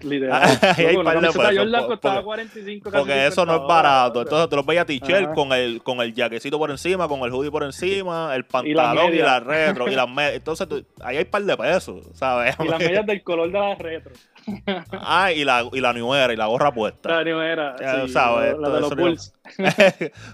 [0.00, 0.40] Literal.
[0.78, 3.68] Ahí hay par de pesos, Jordan costaba porque- 45 casi Porque eso no 50 es
[3.68, 4.22] barato.
[4.22, 7.50] Entonces tú los veías t-shirt con el, con el jaquecito por encima, con el hoodie
[7.50, 10.34] por encima, el pantalón y, la retro y las medias.
[10.34, 12.54] Entonces tú- ahí hay par de pesos, ¿sabes?
[12.60, 14.12] Y las medias del color de la retro.
[14.92, 17.08] ah, y la, y la New Era y la gorra puesta.
[17.16, 17.74] La New Era.
[17.80, 19.34] Ya sí, sabes, la, la de los Bulls.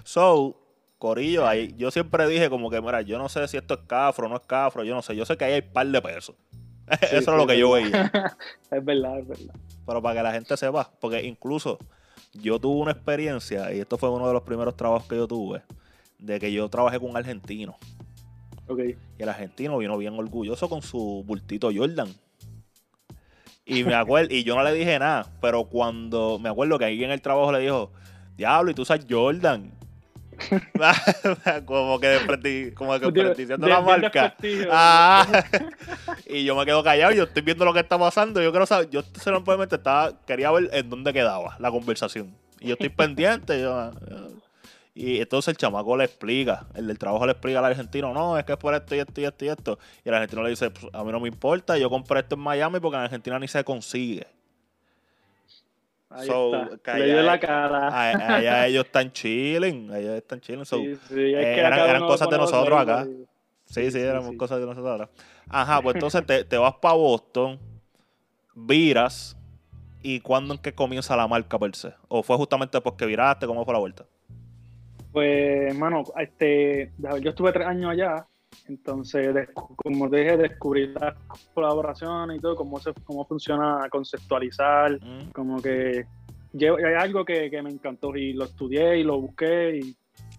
[0.03, 0.61] so,
[1.05, 4.25] Corillo, ahí, yo siempre dije como que, mira, yo no sé si esto es cafro
[4.25, 6.35] o no es cafro, yo no sé, yo sé que ahí hay par de pesos.
[6.99, 8.11] Sí, Eso es lo que yo veía.
[8.71, 9.55] Es verdad, es verdad.
[9.85, 11.77] Pero para que la gente sepa, porque incluso
[12.33, 15.61] yo tuve una experiencia, y esto fue uno de los primeros trabajos que yo tuve,
[16.17, 17.77] de que yo trabajé con un argentino.
[18.67, 18.79] Ok.
[18.79, 22.09] Y el argentino vino bien orgulloso con su bultito Jordan.
[23.63, 27.05] Y me acuerdo, y yo no le dije nada, pero cuando me acuerdo que alguien
[27.05, 27.91] en el trabajo le dijo,
[28.35, 29.71] Diablo, y tú usas Jordan.
[31.65, 34.35] como que despresti- como que desprestigiando De- la marca.
[34.71, 35.43] Ah,
[36.27, 38.41] y yo me quedo callado, yo estoy viendo lo que está pasando.
[38.41, 42.35] Yo quiero saber, yo simplemente estaba, quería ver en dónde quedaba la conversación.
[42.59, 43.59] Y yo estoy pendiente.
[43.61, 43.91] yo,
[44.97, 48.45] y entonces el chamaco le explica, el del trabajo le explica al argentino, no, es
[48.45, 49.79] que es por esto y esto y esto y esto.
[50.05, 52.41] Y el argentino le dice, "Pues, a mí no me importa, yo compré esto en
[52.41, 54.25] Miami porque en Argentina ni se consigue.
[56.15, 56.93] Ahí So, está.
[56.93, 57.87] que Le dio allá- la cara.
[57.89, 60.65] A- Allá ellos están chilling, allá están chilling.
[60.65, 63.05] So, Sí, sí, es eh, que eran- eran cosas de nosotros acá.
[63.07, 63.25] y-
[63.67, 64.37] Sí, Sí, sí.
[64.37, 65.09] cosas de nosotros ahora.
[65.49, 67.59] Ajá, pues entonces te, te vas para Boston,
[68.55, 69.35] viras,
[70.01, 71.93] ¿y cuándo en que comienza la marca per se?
[72.07, 73.45] ¿O fue justamente porque viraste?
[73.47, 74.05] ¿Cómo fue la vuelta?
[75.11, 78.27] Pues, hermano, este, yo estuve tres años allá,
[78.67, 81.15] entonces, como te dije, descubrí las
[81.53, 86.05] colaboraciones y todo, cómo, se, cómo funciona conceptualizar, Mm, como que
[86.53, 89.95] llevo- hay algo que, que me encantó y lo estudié y lo busqué y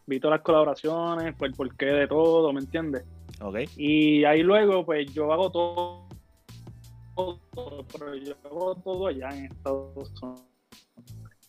[0.07, 3.05] vi todas las colaboraciones, pues el porqué de todo, ¿me entiendes?
[3.41, 3.57] ok.
[3.77, 6.07] Y ahí luego, pues yo hago todo,
[7.15, 10.43] todo, pero yo hago todo allá en Estados Unidos,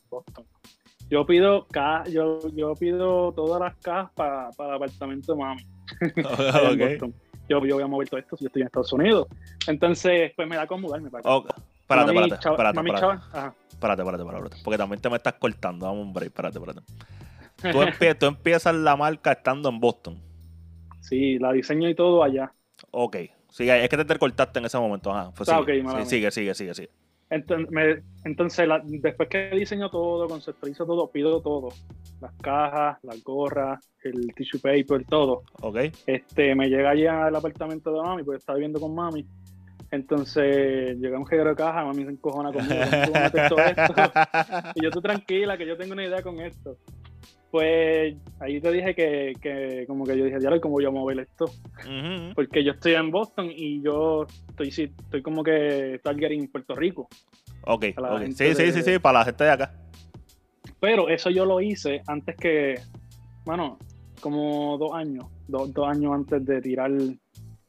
[0.09, 0.45] Boston.
[1.09, 5.61] Yo pido ca yo, yo pido todas las cajas para el apartamento de mami.
[6.15, 7.13] Boston.
[7.49, 9.27] Yo, yo voy a mover todo esto si yo estoy en Estados Unidos.
[9.67, 11.35] Entonces, pues me da con mudarme para acá.
[11.35, 11.49] Ok.
[11.81, 13.55] Espérate, Mami, espérate, chava- mami, ajá.
[14.63, 16.81] porque también te me estás cortando, dame un break, espérate, espérate.
[17.71, 20.21] Tú, empie- tú empiezas la marca estando en Boston.
[20.99, 22.51] Sí, la diseño y todo allá.
[22.91, 23.15] Ok.
[23.49, 25.09] Sigue, es que te, te cortaste en ese momento.
[25.15, 25.31] Ajá.
[25.33, 26.31] Pues Ah, sigue, ok, mala Sí, mía.
[26.31, 26.89] sigue, sigue, sigue, sigue.
[27.29, 31.69] Entonces, me- entonces la- después que diseño todo, conceptualizo todo, pido todo.
[32.21, 35.43] Las cajas, las gorras, el tissue paper, todo.
[35.61, 35.77] Ok.
[36.05, 39.25] Este, me llega allá al apartamento de mami, porque estaba viviendo con mami.
[39.91, 42.75] Entonces llega un jeguero de caja, mami se encojona conmigo.
[43.31, 43.93] ¿cómo todo esto?
[44.75, 46.77] Y yo, tú tranquila, que yo tengo una idea con esto.
[47.51, 51.19] Pues ahí te dije que, que como que yo dije, ya ¿cómo voy a mover
[51.21, 51.45] esto?
[52.35, 56.75] Porque yo estoy en Boston y yo estoy, sí, estoy como que targeting en Puerto
[56.75, 57.07] Rico.
[57.65, 58.19] Ok, A la ok.
[58.21, 59.73] gente Sí, sí, sí, sí, para la gente de acá.
[60.79, 62.75] Pero eso yo lo hice antes que,
[63.45, 63.77] bueno,
[64.21, 66.91] como dos años, dos, dos años antes de tirar,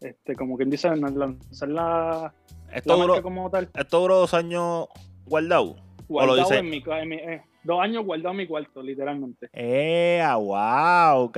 [0.00, 2.34] este, como quien dice, lanzar la,
[2.72, 3.68] Esto la duró, marca como tal.
[3.74, 4.88] esto duró dos años
[5.24, 5.76] guardado.
[5.76, 9.50] lo Guardado dice- en mi, en mi- eh, dos años guardado en mi cuarto, literalmente.
[9.52, 11.30] ¡Eh, wow!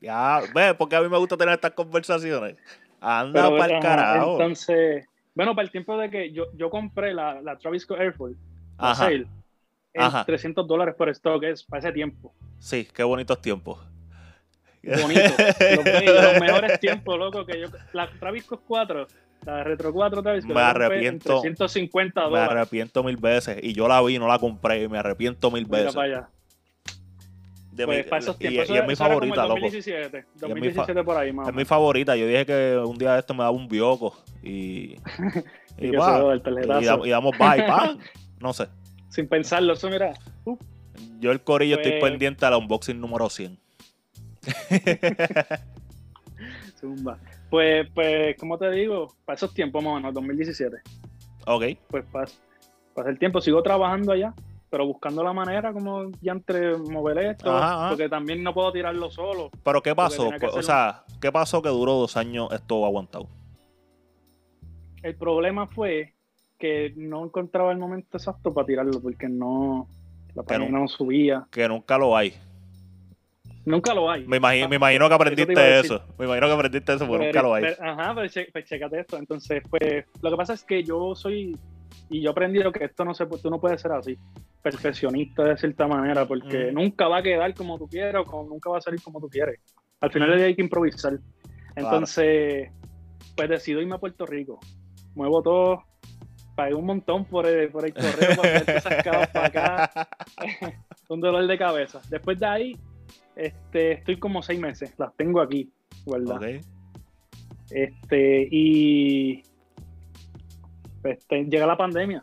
[0.00, 2.56] Ya, ve, porque a mí me gusta tener estas conversaciones.
[3.00, 4.32] Anda Pero, para el carajo.
[4.32, 8.12] Entonces, bueno, para el tiempo de que yo, yo compré la, la Travis Scott Air
[8.14, 8.36] Force,
[8.78, 9.04] la Ajá.
[9.04, 9.26] sale,
[9.94, 10.24] en Ajá.
[10.24, 12.34] 300 dólares por stock, es para ese tiempo.
[12.58, 13.78] Sí, qué bonitos tiempos.
[14.82, 15.34] Bonito.
[15.76, 15.84] los,
[16.24, 17.68] los mejores tiempos, loco, que yo.
[17.92, 19.06] La Travis Scott 4,
[19.44, 21.40] la Retro 4 Travis Scott, Me la compré en arrepiento.
[21.40, 22.50] 350 Me dólares.
[22.50, 23.58] arrepiento mil veces.
[23.62, 24.82] Y yo la vi, no la compré.
[24.82, 25.94] Y me arrepiento mil Mira veces.
[25.94, 26.28] para allá.
[27.72, 28.68] De Pues mi- para esos y, tiempos.
[28.70, 29.60] y es mi favorita, loco.
[29.60, 31.48] 2017, mi fa- 2017 por ahí, más.
[31.48, 32.16] Es mi favorita.
[32.16, 34.16] Yo dije que un día de esto me daba un bioco.
[34.42, 34.96] Y.
[35.78, 37.96] Y y, que el y, y damos bye, pa.
[38.40, 38.66] No sé.
[39.08, 40.12] Sin pensarlo, eso mira.
[40.44, 40.58] uh,
[41.20, 43.56] Yo el corillo estoy Pues- pendiente al unboxing número 100.
[46.80, 47.18] zumba.
[47.50, 50.76] Pues, pues, como te digo, para esos tiempos, más o menos, 2017.
[51.46, 51.64] Ok.
[51.88, 52.40] Pues pasa,
[52.94, 54.32] pasa el tiempo, sigo trabajando allá,
[54.70, 57.88] pero buscando la manera como ya entre mover esto, Ajá, ajá.
[57.90, 59.50] porque también no puedo tirarlo solo.
[59.64, 60.30] Pero ¿qué pasó?
[60.54, 63.26] o sea, ¿qué pasó que duró dos años esto aguantado?
[65.02, 66.14] El problema fue
[66.58, 69.88] que no encontraba el momento exacto para tirarlo, porque no,
[70.34, 71.46] la no- página no subía.
[71.50, 72.34] Que nunca lo hay.
[73.64, 74.26] Nunca lo hay.
[74.26, 75.92] Me imagino, Ah, me imagino que eso te aprendiste decir.
[75.92, 76.04] eso.
[76.18, 77.62] Me imagino que aprendiste eso, pero Pero- nunca lo hay.
[77.64, 79.18] pero- ajá, pues, che- pues chécate esto.
[79.18, 81.56] Entonces, pues, lo que pasa es que yo soy,
[82.08, 84.16] y yo aprendí lo que esto no se tú no puedes ser así,
[84.62, 86.74] perfeccionista de cierta manera, porque Mm.
[86.74, 89.60] nunca va a quedar como tú quieres o nunca va a salir como tú quieres.
[90.00, 91.18] Al final día hay que improvisar.
[91.76, 92.70] Entonces,
[93.36, 94.58] pues decido irme a Puerto Rico.
[95.14, 95.84] Muevo todo,
[96.56, 100.08] pagué un montón por el, por el correo para esas para acá.
[101.08, 102.00] un dolor de cabeza.
[102.08, 102.76] Después de ahí,
[103.40, 105.72] este, estoy como seis meses, las tengo aquí,
[106.06, 106.60] ¿verdad?
[107.70, 109.42] Este, y
[111.02, 112.22] este, llega la pandemia,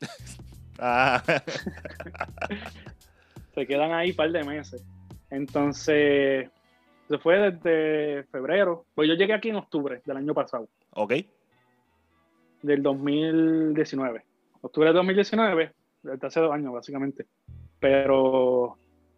[0.78, 1.22] Ah,
[3.54, 4.84] se quedan ahí un par de meses.
[5.30, 6.50] Entonces,
[7.08, 11.14] se fue desde febrero, pues yo llegué aquí en octubre del año pasado, ok.
[12.62, 14.22] del 2019.
[14.60, 17.24] Octubre del 2019, desde hace dos años básicamente.
[17.80, 18.76] Pero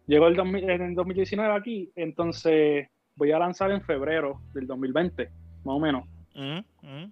[0.09, 5.29] llegó el, 2000 en el 2019 aquí, entonces voy a lanzar en febrero del 2020,
[5.63, 6.03] más o menos.
[6.35, 7.11] Mm, mm.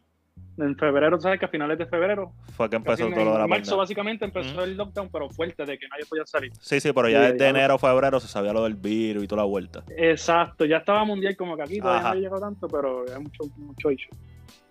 [0.60, 3.38] En febrero, sabes que a finales de febrero Fue que empezó en todo lo de
[3.38, 3.78] la marzo pandemia.
[3.78, 4.62] básicamente empezó Ujú.
[4.62, 6.52] el lockdown, pero fuerte, de que nadie podía salir.
[6.60, 7.50] Sí, sí, pero ya desde ya.
[7.50, 9.84] enero, febrero se sabía lo del virus y toda la vuelta.
[9.96, 12.16] Exacto, ya estaba mundial como que aquí todavía Ajá.
[12.16, 14.10] no llegó tanto, pero hay mucho, mucho issue.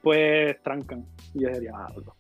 [0.03, 1.05] Pues trancan.
[1.35, 2.17] Y yo diría, diablo.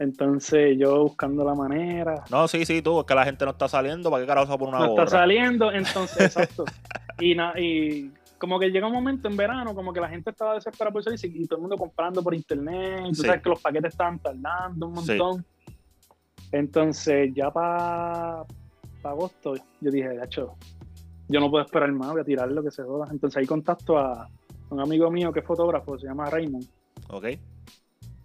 [0.00, 2.24] Entonces yo buscando la manera.
[2.30, 4.58] No, sí, sí, tú, es que la gente no está saliendo, ¿para qué carajo se
[4.58, 5.04] poner una No gorra?
[5.04, 6.64] está saliendo, entonces, exacto.
[7.20, 10.54] Y, na- y como que llega un momento en verano, como que la gente estaba
[10.54, 13.02] desesperada por salir y todo el mundo comprando por internet.
[13.10, 13.26] Tú Sí.
[13.26, 15.12] sabes que los paquetes estaban tardando un Sí.
[15.18, 15.44] montón.
[16.52, 18.44] Entonces, ya para
[19.04, 20.54] agosto, yo dije, gacho,
[21.28, 23.06] yo no puedo esperar más, voy a tirar lo que se joda.
[23.10, 24.28] Entonces ahí contacto a
[24.70, 26.64] un amigo mío que es fotógrafo, se llama Raymond.
[27.10, 27.24] Ok.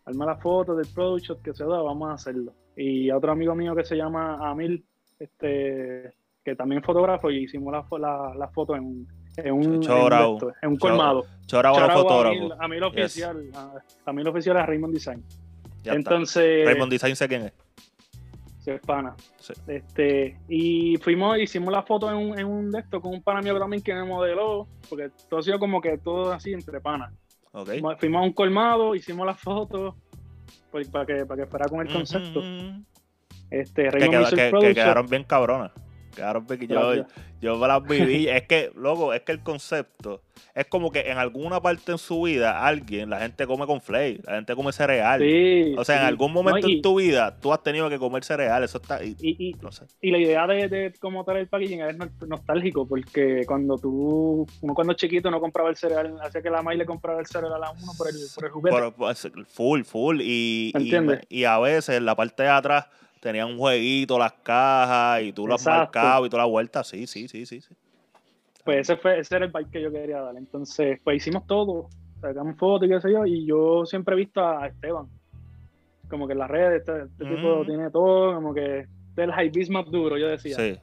[0.06, 2.54] Arma la foto del product shot que se da, vamos a hacerlo.
[2.76, 4.86] Y otro amigo mío que se llama Amil,
[5.20, 6.14] este,
[6.44, 10.38] que también es fotógrafo, y hicimos la, la, la foto en, en un, en Chorao.
[10.62, 11.26] en un colmado.
[11.48, 12.36] Chora bueno Chorao, fotógrafo.
[12.36, 13.04] Amil, Amil Yes.
[13.06, 13.74] oficial, a-
[14.06, 15.24] Amil oficial es Raymond Design.
[15.84, 15.96] Ya está.
[15.96, 17.54] Entonces, Raymond Design sé quién es.
[18.60, 19.16] sí, es pana.
[19.40, 19.54] Sí.
[19.68, 23.42] Este, y fuimos, hicimos la foto en un, en un de estos con un pana
[23.42, 27.12] mío también que me modeló, porque todo ha sido como que todo así entre panas.
[27.56, 27.70] Ok.
[28.00, 29.96] Fuimos- a un colmado, hicimos la foto
[30.72, 32.42] pues, para, que, para que fuera con el concepto.
[33.50, 35.72] Este, Que, queda- que- que quedaron bien cabronas.
[36.16, 36.96] Quedaron pequeños.
[36.96, 37.06] Yo,
[37.42, 38.28] yo me las viví.
[38.30, 40.22] es que, loco, es que el concepto
[40.54, 44.22] es como que en alguna parte en su vida alguien, la gente come con flake,
[44.26, 45.22] la gente come cereal.
[45.78, 48.78] o sea, en algún momento en tu vida tú has tenido que comer cereal, eso
[48.78, 49.04] está...
[49.04, 49.56] Y, y,
[50.02, 51.98] y la idea de, de cómo tal el packaging es
[52.28, 56.78] nostálgico, porque cuando tú, uno cuando chiquito no compraba el cereal, hacía que la May
[56.78, 58.76] le compraba el cereal a la uno por el, por el juguete.
[59.50, 60.22] Full, full.
[60.22, 60.72] Y,
[61.30, 62.88] y, a veces en la parte de atrás
[63.26, 66.84] tenía un jueguito, las cajas, y tú las marcabas y toda la vuelta.
[66.84, 67.60] Sí, sí, sí, sí.
[67.60, 67.74] sí.
[68.64, 70.38] Pues ese, fue, ese era el bike que yo quería dar.
[70.38, 71.90] Entonces, pues hicimos todo,
[72.22, 75.08] sacamos fotos y qué sé yo, y yo siempre he visto a Esteban.
[76.08, 78.86] Como que en las redes, este, este tipo tiene todo, como que
[79.16, 80.58] del hype más duro, yo decía.
[80.58, 80.78] Sí.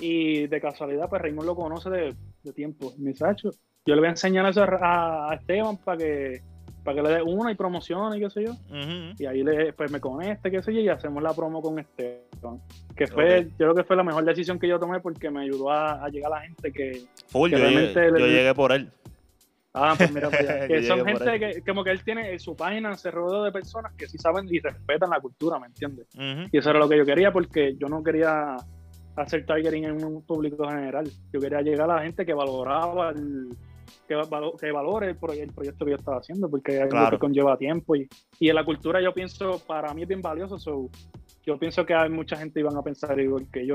[0.00, 2.92] Y de casualidad, pues Raymond lo conoce de, de tiempo.
[2.98, 6.42] Me dice, yo le voy a enseñar eso a, a Esteban para que
[6.84, 8.52] para que le dé una y promocione y qué sé yo.
[9.18, 12.60] Y ahí le, pues me conecte, qué sé yo, y hacemos la promo con Esteban.
[12.94, 15.70] Que fue, yo creo que fue la mejor decisión que yo tomé porque me ayudó
[15.70, 17.02] a, llegar a la gente que.
[17.28, 18.90] Full, yo, llegué, por él.
[19.72, 23.10] Ah, pues mira, pues que son gente que, como que él tiene su página, se
[23.10, 26.06] rodeó de personas que sí saben y respetan la cultura, ¿me entiendes?
[26.52, 28.56] Y eso era lo que yo quería porque yo no quería
[29.16, 31.10] hacer targeting en un público general.
[31.32, 33.48] Yo quería llegar a la gente que valoraba el
[34.06, 34.20] que,
[34.60, 37.96] que valore el, proyecto que yo estaba haciendo, porque es algo que conlleva tiempo.
[37.96, 40.90] Y, y, en la cultura yo pienso, para mí es bien valioso,
[41.44, 43.74] yo pienso que hay mucha gente iban a pensar igual que yo.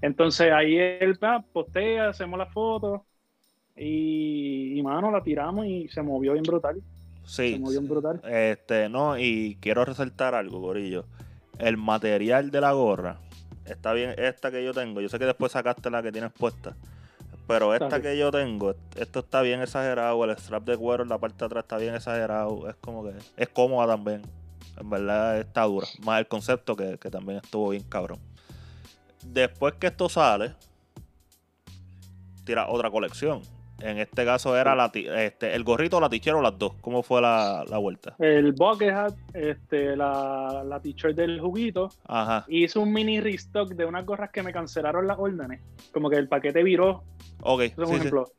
[0.00, 1.18] Entonces ahí él
[1.52, 3.04] postea, hacemos la foto
[3.76, 6.80] y, y, mano, la tiramos y se movió bien brutal.
[7.24, 7.54] Sí.
[7.54, 8.20] Se movió bien brutal.
[8.24, 11.04] Este, no, y quiero resaltar algo, Gorillo.
[11.58, 13.18] El material de la gorra
[13.66, 15.00] está bien, esta que yo tengo.
[15.00, 16.76] Yo sé que después sacaste la que tienes puesta
[17.48, 20.22] pero esta que yo tengo, esto está bien exagerado.
[20.22, 22.68] El strap de cuero en la parte de atrás está bien exagerado.
[22.68, 24.20] Es como que es cómoda también.
[24.78, 25.86] En verdad está dura.
[26.00, 28.20] Más el concepto que, también estuvo bien cabrón.
[29.24, 30.54] Después que esto sale,
[32.44, 33.40] tira otra colección.
[33.80, 36.74] En este caso era la, este, el gorrito, la t-shirt o las dos.
[36.80, 38.16] ¿Cómo fue la, vuelta?
[38.18, 41.90] El bucket hat, este, la, la t-shirt del juguito.
[42.06, 42.44] Ajá.
[42.48, 45.60] Hice un mini restock de unas gorras que me cancelaron las órdenes.
[45.92, 47.04] Como que el paquete viró.
[47.42, 47.74] Ok.
[47.76, 48.32] Por ejemplo.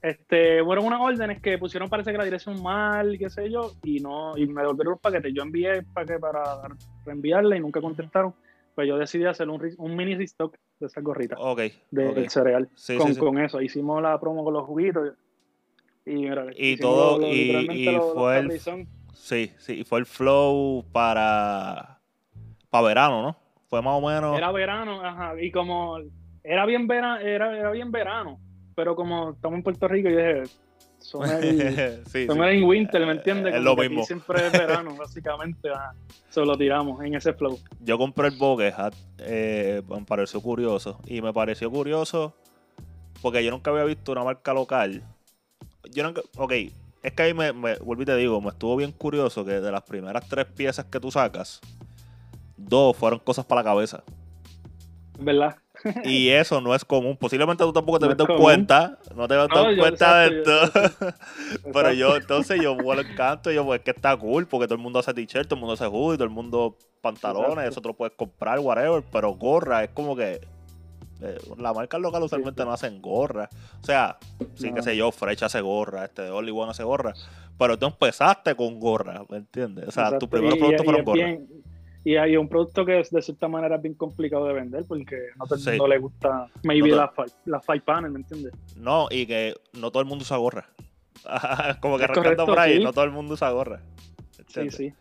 [0.00, 3.98] Este, fueron unas órdenes que pusieron parece que la dirección mal, qué sé yo, y
[3.98, 5.32] no, y me devolvieron los paquetes.
[5.34, 6.42] Yo envié el paquete para
[7.04, 8.34] reenviarle y nunca contestaron.
[8.74, 11.38] Pues yo decidí hacer un, un mini restock de esas gorritas.
[11.40, 11.60] Ok.
[11.90, 12.68] Del cereal.
[12.98, 13.60] con, con eso.
[13.60, 15.14] Hicimos la promo con los juguitos.
[16.04, 18.60] Y, y todo, y, fue el,
[19.12, 21.98] sí, sí, fue el flow para,
[22.70, 23.36] para verano, ¿no?
[23.68, 24.38] Fue más o menos.
[24.38, 25.98] Era verano, ajá, y como
[26.44, 28.38] era bien verano, era, era bien verano,
[28.76, 30.42] pero como estamos en Puerto Rico, yo dije,
[32.06, 33.54] sí, son en winter, ¿me entiendes?
[33.54, 34.04] Es lo mismo.
[34.04, 35.70] siempre es verano, básicamente.
[36.30, 37.58] solo tiramos en ese flow.
[37.80, 41.00] Yo compré el Bogue Hat, eh, me pareció curioso.
[41.06, 42.34] Y me pareció curioso
[43.22, 45.02] porque yo nunca había visto una marca local.
[45.90, 46.52] Yo nunca, ok,
[47.02, 49.70] es que ahí me, me vuelvo y te digo, me estuvo bien curioso que de
[49.70, 51.60] las primeras tres piezas que tú sacas,
[52.56, 54.02] dos fueron cosas para la cabeza.
[55.18, 55.56] ¿Verdad?
[56.04, 57.16] Y eso no es común.
[57.16, 58.98] Posiblemente tú tampoco te no das cuenta.
[59.14, 60.52] No te das cuenta de esto.
[61.72, 63.50] Pero yo, entonces, yo vuelo el canto.
[63.50, 64.46] Y yo, pues, que está cool.
[64.46, 67.68] Porque todo el mundo hace t-shirt, todo el mundo hace hoodie, todo el mundo pantalones.
[67.68, 69.02] Eso te lo puedes comprar, whatever.
[69.10, 70.40] Pero gorra es como que.
[71.22, 73.48] Eh, la marca local usualmente no hacen gorra.
[73.82, 74.18] O sea,
[74.54, 77.14] sí, que sé yo, Fresh hace gorra, este de Only One hace gorra.
[77.58, 79.88] Pero tú empezaste con gorra, ¿me entiendes?
[79.88, 81.38] O sea, tus primeros productos fueron gorra.
[82.06, 85.44] Y hay un producto que de cierta manera es bien complicado de vender porque no
[85.44, 87.12] todo el mundo le gusta maybe la,
[87.46, 88.52] la five panel, ¿me entiendes?
[88.76, 90.68] No, y que no todo el mundo usa gorra.
[91.80, 93.82] como que arrancando por ahí, no todo el mundo usa gorra.
[94.46, 94.94] Sí, sí.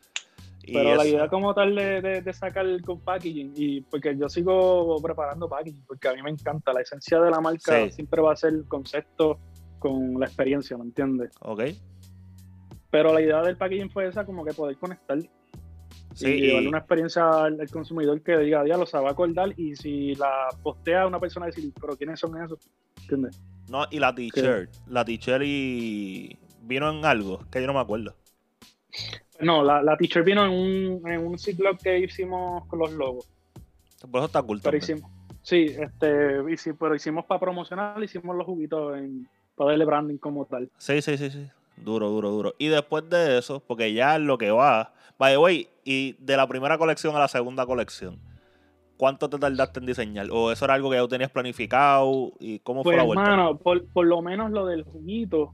[0.65, 5.48] Pero la idea como tal de, de, sacar con packaging, y porque yo sigo preparando
[5.48, 8.52] packaging, porque a mí me encanta, la esencia de la marca siempre va a ser
[8.52, 9.38] el concepto
[9.78, 11.30] con la experiencia, ¿me entiendes?
[11.41, 11.65] Ok.
[12.89, 15.20] Pero la idea del packaging fue esa, como que poder conectar
[16.15, 19.75] Sí, y llevarle una experiencia al, consumidor que diga, lo se va a acordar y
[19.75, 22.58] si la postea una persona decir, pero ¿quiénes son esos?
[23.01, 23.41] ¿Entiendes?
[23.69, 28.15] No, y la t-shirt, la t-shirt y vino en algo, que yo no me acuerdo.
[29.41, 31.38] No, la, la t-shirt vino en un, en un
[31.84, 33.28] que hicimos con los logos.
[33.99, 34.71] Por eso está oculto.
[35.41, 40.71] sí, este, pero hicimos para promocionar, hicimos los juguitos en, para darle branding como tal.
[40.78, 41.47] Sí, sí, sí, sí.
[41.78, 42.56] Duro, duro, duro.
[42.58, 44.94] Y después de eso, porque ya es lo que va.
[45.18, 48.20] By the way, y de la primera colección a la segunda colección,
[48.98, 50.28] ¿cuánto te tardaste en diseñar?
[50.32, 52.32] ¿O eso era algo que ya tenías planificado?
[52.40, 53.24] ¿Y cómo fue pues, la vuelta?
[53.24, 55.54] Hermano, por, por lo menos lo del juguito,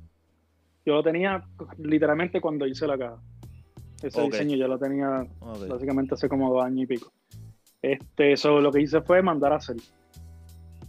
[0.86, 1.44] yo lo tenía
[1.78, 3.22] literalmente cuando hice la caja.
[4.02, 5.28] Ese diseño yo lo tenía
[5.68, 7.12] básicamente hace como dos años y pico.
[7.82, 9.78] Este, eso lo que hice fue mandar a hacer.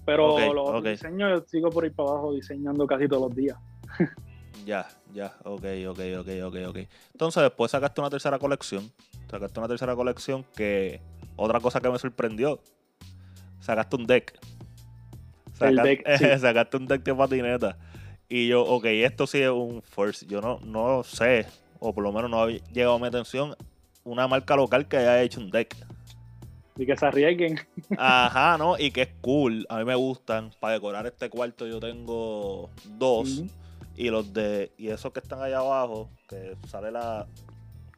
[0.05, 3.59] Pero Ok, los diseños yo sigo por ahí para abajo diseñando casi todos los días.
[4.65, 6.79] Ya, ya, ok, ok, ok, ok, ok.
[7.13, 8.91] Entonces después sacaste una tercera colección.
[9.31, 11.01] Sacaste una tercera colección que...
[11.37, 12.61] Otra cosa que me sorprendió.
[13.61, 14.39] Sacaste un deck.
[15.61, 16.25] El Saca- deck, sí.
[16.41, 17.79] sacaste un deck de patineta.
[18.29, 20.25] Y yo, ok, esto sí es un first.
[20.25, 21.47] Yo no, no sé,
[21.81, 23.55] o por lo menos no ha llegado a mi atención,
[24.05, 25.75] una marca local que haya hecho un deck.
[26.77, 27.59] Y que se arriesguen.
[27.99, 28.77] Ajá, ¿no?
[28.79, 29.67] Y que es cool.
[29.69, 30.51] A mí me gustan.
[30.61, 33.43] Para decorar este cuarto yo tengo dos.
[33.97, 34.73] Y los de.
[34.77, 37.27] Y esos que están allá abajo, que sale la.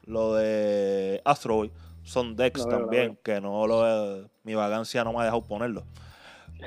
[0.05, 1.71] Lo de Asteroid,
[2.03, 3.17] son decks también.
[3.23, 5.83] Que no lo Mi vagancia no me ha dejado ponerlo.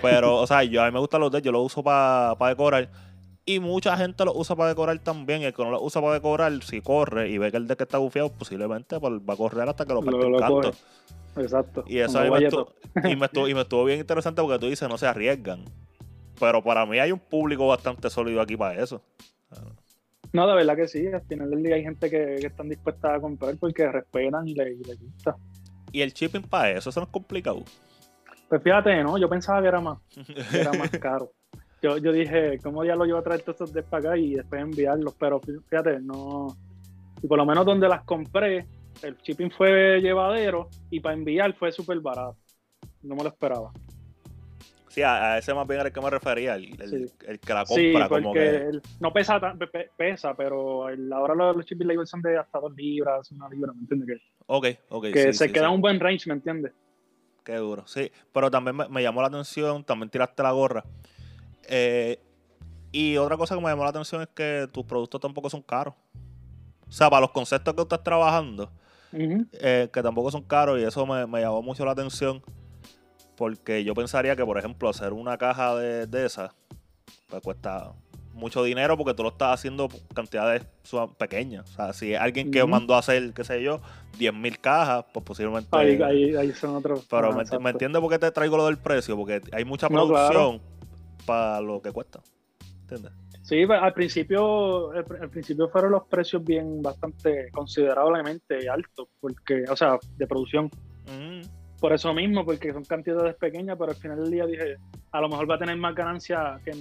[0.03, 2.91] Pero, o sea, yo a mí me gustan los decks, yo los uso para decorar.
[3.45, 5.43] Y mucha gente los usa para decorar también.
[5.43, 7.97] El que no los usa para decorar, si corre y ve que el deck está
[7.97, 10.73] bufiado, posiblemente pues, va a correr hasta que lo parte lo canto.
[11.37, 11.85] Exacto.
[11.87, 12.75] Y eso a mí me Guayeto.
[12.95, 15.65] estuvo, y, me estuvo, y me estuvo bien interesante porque tú dices, no se arriesgan.
[16.39, 19.03] Pero para mí hay un público bastante sólido aquí para eso.
[20.33, 21.07] No, de verdad que sí.
[21.07, 24.55] Al final del día hay gente que, que están dispuestas a comprar porque respetan y
[24.55, 25.37] le, y le gusta.
[25.93, 27.65] Y el shipping para eso, eso no es complicado.
[28.49, 29.19] Pues fíjate, ¿no?
[29.19, 29.99] Yo pensaba que era más,
[30.51, 31.33] que era más caro.
[31.81, 34.35] Yo, yo dije, ¿cómo ya lo iba a traer todos estos de para acá y
[34.35, 35.15] después enviarlos?
[35.19, 36.57] Pero fíjate, no.
[37.23, 38.67] Y por lo menos donde las compré,
[39.03, 42.37] el shipping fue llevadero y para enviar fue súper barato.
[43.03, 43.73] No me lo esperaba.
[44.89, 47.15] Sí, a, a ese más bien era el que me refería, el, el- Sí.
[47.27, 48.57] el que la Sí, compra, porque como que.
[48.57, 52.39] el- no pesa, tan- pe- pe- pesa, pero ahora los, los shipping labels son de
[52.39, 54.23] hasta dos libras, una libra, ¿me entiendes?
[54.47, 55.05] Ok, ok.
[55.05, 55.75] Que, que sí, se sí, queda sí.
[55.75, 56.73] un buen range, ¿me entiendes?
[57.45, 58.11] Qué duro, sí.
[58.33, 60.85] Pero también me, me llamó la atención, también tiraste la gorra.
[61.69, 62.19] Eh,
[62.93, 65.95] y otra cosa que me llamó la atención es que tus productos tampoco son caros.
[66.89, 68.71] O sea, para los conceptos que tú estás trabajando,
[69.13, 72.43] eh, que tampoco son caros y eso me, me llamó mucho la atención
[73.39, 76.55] porque yo pensaría que, por ejemplo, hacer una caja de, de esas,
[77.29, 77.95] pues cuesta
[78.39, 80.67] mucho dinero porque tú lo estás haciendo cantidades
[81.19, 81.71] pequeñas.
[81.71, 83.81] O sea, si alguien que mandó a hacer, qué sé yo,
[84.19, 85.69] 10.000 cajas, pues posiblemente...
[85.73, 87.07] Ahí, ahí, ahí son otros.
[87.11, 90.07] Pero ah, me, entiendes por qué te traigo lo del precio, porque hay mucha No,
[90.07, 90.61] producción
[91.27, 92.21] para lo que cuesta.
[92.83, 93.13] ¿Entiendes?
[93.43, 99.77] Sí, pues, al principio, al, principio fueron los precios bien bastante considerablemente altos, porque, o
[99.77, 100.71] sea, de producción.
[101.07, 101.41] Mm,
[101.81, 104.77] Por eso mismo, porque son cantidades pequeñas, pero al final del día dije,
[105.13, 106.73] a lo mejor va a tener más ganancia que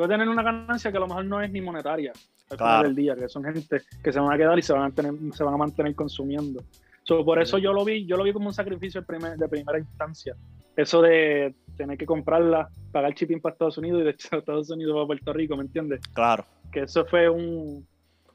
[0.00, 2.12] va a tener una ganancia que a lo mejor no es ni monetaria
[2.50, 2.78] al Claro.
[2.78, 4.94] final del día, que son gente que se van a quedar y se van a
[4.94, 6.62] tener, se van a mantener consumiendo.
[7.02, 9.48] So, por eso yo lo vi, yo lo vi como un sacrificio de, primer- de
[9.48, 10.34] primera instancia.
[10.76, 15.06] Eso de tener que comprarla, pagar shipping para Estados Unidos y de Estados Unidos para
[15.06, 16.00] Puerto Rico, ¿me entiendes?
[16.14, 16.44] claro.
[16.70, 17.84] que eso fue un,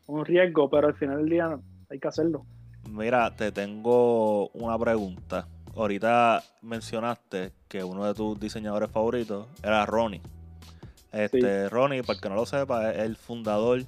[0.08, 1.58] un riesgo, pero al final del día
[1.89, 2.45] hay que hacerlo.
[2.89, 5.47] Mira, te tengo una pregunta.
[5.76, 10.21] Ahorita mencionaste que uno de tus diseñadores favoritos era Ronnie.
[11.11, 13.84] Este, Ronnie, para el que no lo sepa, es el fundador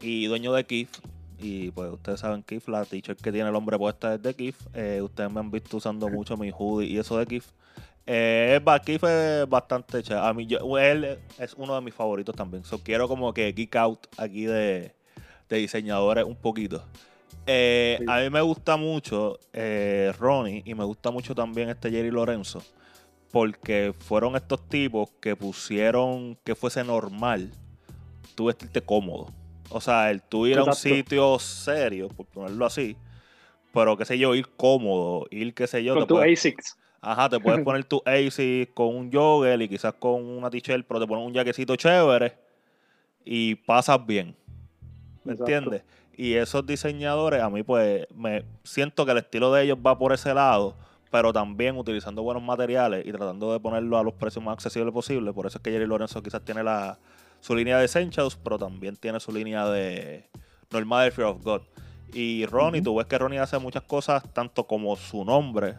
[0.00, 0.90] y dueño de Kif.
[1.38, 4.56] Y pues ustedes saben Kif, la t-shirt que tiene el hombre puesta es de Kif.
[4.74, 7.46] Eh, ustedes me han visto usando mucho mi hoodie y eso de Kif.
[8.06, 10.26] Eh, Kif es bastante chévere.
[10.26, 12.64] A mí, yo- él es uno de mis favoritos también.
[12.64, 14.94] So, quiero como que geek out aquí de,
[15.48, 16.82] de diseñadores un poquito.
[17.48, 18.04] Eh, Sí.
[18.08, 22.62] A mí me gusta mucho eh, Ronnie y me gusta mucho también este Jerry Lorenzo
[23.32, 27.50] porque fueron estos tipos que pusieron que fuese normal
[28.34, 29.32] tú vestirte cómodo.
[29.70, 32.96] O sea, el tú ir a un sitio serio, por ponerlo así,
[33.72, 36.76] pero qué sé yo, ir cómodo, ir qué sé yo, Con te tu puedes, ASICs.
[37.02, 41.00] ajá, te puedes poner tu AC con un jogger y quizás con una t-shirt, pero
[41.00, 42.34] te pones un jaquecito chévere
[43.24, 44.34] y pasas bien.
[45.24, 45.52] ¿Me Exacto.
[45.52, 45.82] entiendes?
[46.18, 50.12] Y esos diseñadores, a mí pues me siento que el estilo de ellos va por
[50.12, 50.74] ese lado,
[51.12, 55.32] pero también utilizando buenos materiales y tratando de ponerlo a los precios más accesibles posible.
[55.32, 56.98] Por eso es que Jerry Lorenzo quizás tiene la,
[57.38, 60.24] su línea de Essentials, pero también tiene su línea de
[60.72, 61.62] normal de Fear of God.
[62.12, 65.76] Y Ronnie, tú ves que Ronnie hace muchas cosas, tanto como su nombre,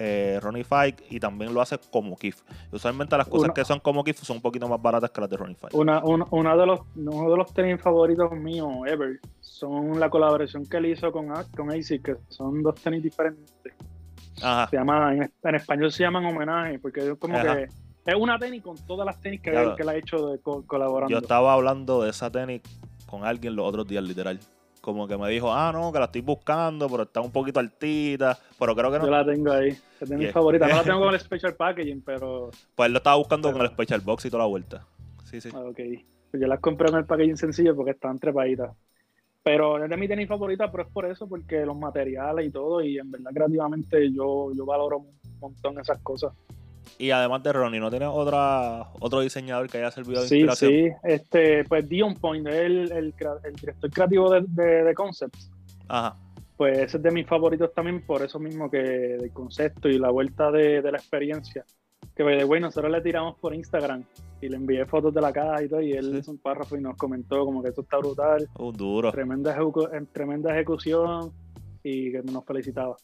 [0.00, 2.42] eh, Ronnie Fike, y también lo hace como Kif.
[2.72, 5.28] Usualmente las cosas Una- que son como Kif son un poquito más baratas que las
[5.28, 5.76] de Ronnie Fike.
[5.76, 10.64] Una, una, una de los, uno de los tenis favoritos míos, ever, son la colaboración
[10.66, 13.52] que él hizo con, con ASIC, que son dos tenis diferentes.
[14.42, 14.68] Ajá.
[14.70, 17.56] Se llama, en, en español se llaman homenaje, porque es como Ajá.
[17.56, 17.62] que
[18.06, 20.64] es una tenis con todas las tenis que, él, que él ha hecho de co-
[20.66, 21.10] colaborando.
[21.10, 22.62] Yo estaba hablando de esa tenis
[23.06, 24.38] con alguien los otros días, literal.
[24.88, 28.38] Como que me dijo, ah, no, que la estoy buscando, pero está un poquito altita.
[28.58, 29.04] Pero creo que no.
[29.04, 29.68] Yo la tengo ahí,
[30.00, 30.32] es de mis Yeah.
[30.32, 30.70] favoritas.
[30.70, 33.66] No la tengo con el special packaging, pero Pues él lo estaba buscando Pero- con
[33.66, 34.86] el Special Box y toda la vuelta.
[35.24, 35.50] Sí, sí.
[35.52, 35.76] Ah, ok.
[36.30, 38.70] Pues yo las compré con el packaging sencillo porque están trepaditas.
[39.42, 42.80] Pero es de mi tenis favorita, pero es por eso, porque los materiales y todo,
[42.80, 46.32] y en verdad creativamente yo, yo valoro un montón esas cosas.
[46.98, 50.70] Y además de Ronnie, ¿no tienes otra, otro diseñador que haya servido de Sí, inspiración?
[50.72, 50.88] sí.
[51.04, 53.14] Este, pues Dion Point, el, el,
[53.44, 55.50] el director creativo de, de, de Concepts.
[55.88, 56.16] Ajá.
[56.56, 60.10] Pues ese es de mis favoritos también, por eso mismo que del concepto y la
[60.10, 61.64] vuelta de, de la experiencia.
[62.16, 64.02] Que, by the way, nosotros le tiramos por Instagram
[64.40, 66.18] y le envié fotos de la caja y todo, y él Sí.
[66.18, 69.12] hizo un párrafo y nos comentó como que esto está brutal, Uh, duro.
[69.12, 71.32] tremenda, ejecu- tremenda ejecución
[71.84, 72.96] y que nos felicitaba.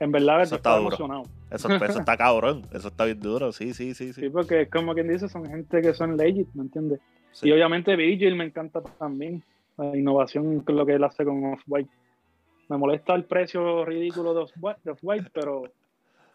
[0.00, 0.88] En verdad, Eso está duro.
[0.88, 1.22] emocionado.
[1.50, 2.62] Eso, eso está cabrón.
[2.72, 3.50] Eso está bien duro.
[3.52, 4.12] Sí, sí, sí.
[4.12, 4.30] Sí, sí.
[4.30, 7.00] porque es como quien dice, son gente que son legit, ¿me entiendes?
[7.32, 7.48] Sí.
[7.48, 9.42] Y obviamente Vigil me encanta también,
[9.76, 11.90] la innovación con lo que él hace con Off-White.
[12.68, 14.40] Me molesta el precio ridículo de
[14.92, 15.64] Off-White, pero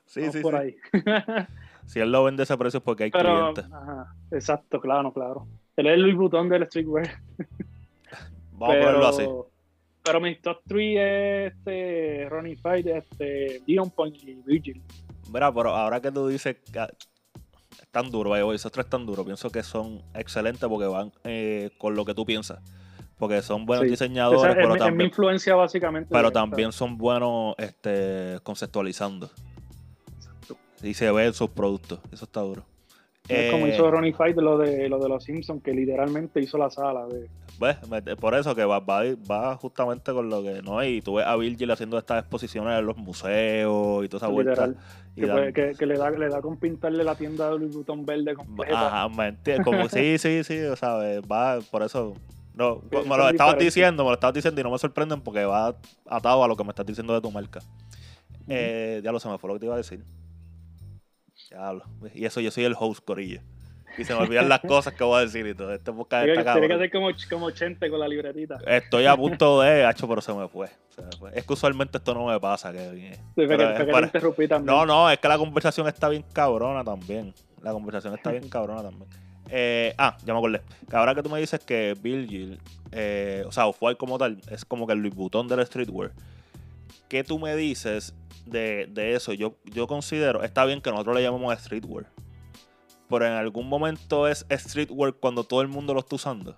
[0.05, 0.59] Sí, sí, por sí.
[0.59, 0.75] ahí.
[1.85, 3.65] Si él lo vende a ese precio es porque hay pero, clientes.
[3.73, 5.45] ajá, exacto, claro, claro.
[5.75, 7.09] Él es el Louis Vuitton del streetwear.
[8.53, 9.27] Vamos pero, a ponerlo así.
[10.03, 14.81] Pero mi top 3 es este, Ronnie Fight, este, Dion Point y Vigil.
[15.31, 19.25] Mira, pero ahora que tú dices que es tan duro, vaya, esos tres tan duros,
[19.25, 22.59] pienso que son excelentes porque van eh, con lo que tú piensas.
[23.17, 23.91] Porque son buenos Sí.
[23.91, 26.09] diseñadores, Esa es, pero, mi- es mi también, influencia básicamente.
[26.11, 29.29] pero también son buenos este, conceptualizando.
[30.17, 30.57] Exacto.
[30.81, 31.99] Y se ve en sus productos.
[32.11, 32.65] Eso está duro.
[33.29, 36.57] Es como Eh, hizo Ronnie Fight lo de, lo de los Simpsons, que literalmente hizo
[36.57, 37.05] la sala.
[37.07, 37.77] De, ¿Ves?
[37.87, 41.25] Me- Por eso que va, va, va justamente con lo que no y tú ves
[41.25, 44.67] a Virgil haciendo estas exposiciones en los museos y toda esa vuelta.
[44.67, 44.77] literal.
[45.15, 47.73] y Que, puede- que, que le, da, le da con pintarle la tienda de Louis
[47.73, 48.87] Vuitton verde completa.
[48.87, 52.15] Ajá, me entiendes, como sí, sí, sí, o sea, va por eso.
[52.55, 55.75] No, me lo estabas diciendo, me lo estabas diciendo y no me sorprenden porque va
[56.07, 57.61] atado a lo que me estás diciendo de tu marca.
[58.49, 60.03] Eh, ya lo se me fue lo que te iba a decir.
[61.57, 61.85] Diablo.
[62.13, 63.41] Y eso, yo soy el host, Corillo.
[63.95, 65.71] Y se me olvidan las cosas que voy a decir y todo.
[65.71, 66.79] Este podcast Tiene, que- tiene que cabrón.
[66.79, 68.57] ser como, como 80 con la libretita.
[68.65, 70.67] Estoy a punto de, hacho, pero se me fue.
[70.89, 71.31] Se me fue.
[71.37, 74.47] Es que usualmente esto no me pasa, Pero que, es fue que te para- interrumpí
[74.47, 74.75] también.
[74.75, 77.35] No, no, es que la conversación está bien cabrona también.
[77.61, 79.07] La conversación está bien cabrona también.
[79.49, 80.61] Eh, ah, ya me acordé.
[80.89, 82.59] Que ahora que tú me dices que Virgil,
[82.91, 86.11] eh, o sea, Off-White como tal, es como que el Louis Vuitton del streetwear.
[87.09, 89.33] ¿Qué tú me dices de, de eso?
[89.33, 92.07] Yo, yo considero, está bien que nosotros le llamemos streetwear.
[93.09, 96.57] Pero en algún momento es streetwear cuando todo el mundo lo está usando.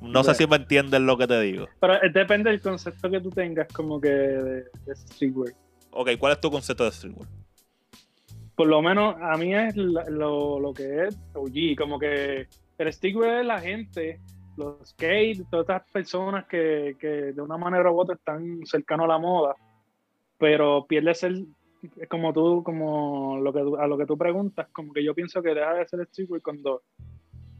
[0.00, 1.68] No sé si me entiendes lo que te digo.
[1.78, 5.54] Pero eh, depende del concepto que tú tengas como que de, de streetwear.
[5.90, 7.28] Ok, ¿cuál es tu concepto de streetwear?
[8.54, 12.46] Por lo menos a mí es lo, lo que es OG, como que
[12.76, 14.20] el streetwear es la gente,
[14.60, 19.08] los skate, todas estas personas que, que de una manera u otra están cercanos a
[19.08, 19.54] la moda,
[20.38, 21.34] pero pierde ser,
[21.96, 25.42] es como tú, como lo que a lo que tú preguntas, como que yo pienso
[25.42, 26.82] que deja de ser streetwear cuando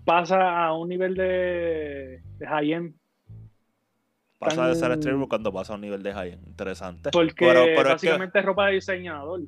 [0.05, 2.95] pasa a un nivel de, de high-end,
[4.39, 6.49] Pasa de ser streetwear cuando pasa a un nivel de high end.
[6.49, 7.11] Interesante.
[7.11, 9.41] porque pero, pero es que, básicamente es ropa de diseñador.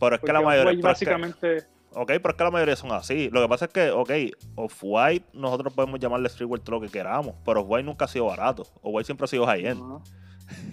[0.00, 0.70] pero es que Porque la mayoría.
[0.70, 1.73] Off-White pero es que- básicamente...
[1.94, 3.28] ok, pero es que la mayoría son así.
[3.30, 4.10] Lo que pasa es que, ok,
[4.56, 7.34] Off-White, nosotros podemos llamarle streetwear todo lo que queramos.
[7.44, 8.62] Pero Off-White nunca ha sido barato.
[8.82, 9.80] Off-White siempre ha sido high end.
[9.80, 10.02] No.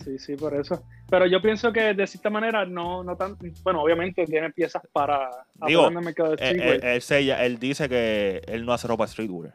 [0.03, 0.83] Sí, sí, por eso.
[1.09, 3.37] Pero yo pienso que de cierta manera no, no tan.
[3.63, 5.29] Bueno, obviamente tiene piezas para
[5.65, 6.75] Digo, el mercado de Él, streetwear.
[6.75, 9.53] él- él se- él dice que él no hace ropa streetwear.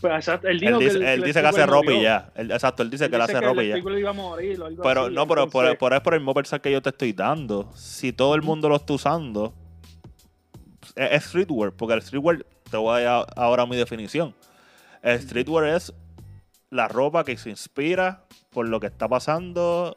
[0.00, 2.30] Pues, exacto, él Él dijo dice, el- él el dice que hace ropa y ya.
[2.34, 3.76] Él- exacto, él dice Él que él hace dice ropa y ya.
[3.78, 6.20] iba a morir o algo Pero así, no, pero por, entonces- por, es por el
[6.20, 7.70] mismo pensar que yo te estoy dando.
[7.74, 9.54] Si todo el mundo lo está usando,
[10.96, 11.72] es, es streetwear.
[11.72, 14.34] Porque el streetwear, te voy a dar ahora mi definición.
[15.02, 15.92] El streetwear es
[16.70, 19.96] la ropa que se inspira por lo que está pasando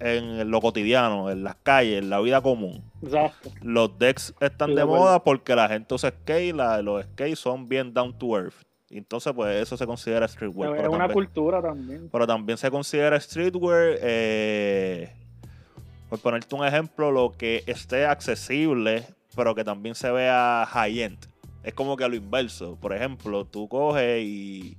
[0.00, 2.82] en lo cotidiano, en las calles, en la vida común.
[3.02, 3.50] Exacto.
[3.62, 7.92] Los decks están de moda porque la gente usa skate, la- los skates son bien
[7.92, 8.54] down to earth.
[8.90, 10.70] Entonces, pues eso se considera streetwear.
[10.70, 12.08] es pero una también- cultura también.
[12.10, 13.98] pero también se considera streetwear.
[14.00, 15.12] eh,
[16.08, 19.04] por ponerte un ejemplo, lo que esté accesible,
[19.38, 21.16] pero que también se vea high-end.
[21.62, 22.74] Es como que a lo inverso.
[22.74, 24.76] Por ejemplo, tú coges y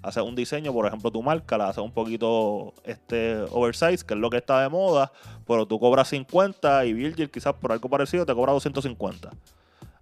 [0.00, 4.20] haces un diseño, por ejemplo, tu marca la haces un poquito este oversize, que es
[4.20, 5.12] lo que está de moda,
[5.46, 9.28] pero tú cobras 50 y Virgil quizás por algo parecido te cobra 250.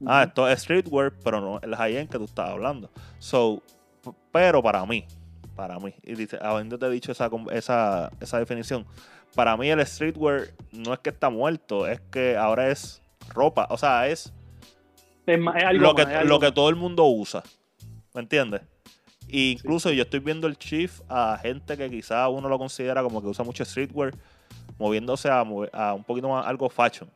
[0.07, 0.29] Ah, Ujú.
[0.29, 2.91] esto es streetwear, pero no el high-end que tú estás hablando.
[3.19, 3.61] So,
[4.31, 5.07] pero para mí,
[5.57, 8.87] para mí, y dice, habiéndote dicho esa, esa, esa definición,
[9.35, 13.77] para mí el streetwear no es que está muerto, es que ahora es ropa, o
[13.77, 14.33] sea, es
[15.27, 16.55] Es ma- es algo lo que, más, es algo lo que más.
[16.55, 17.43] todo el mundo usa.
[18.15, 18.63] ¿Me entiendes?
[19.29, 23.21] E incluso yo estoy viendo el shift a gente que quizá uno lo considera como
[23.21, 24.15] que usa mucho streetwear,
[24.79, 25.41] moviéndose a,
[25.73, 27.11] a un poquito más algo fashion.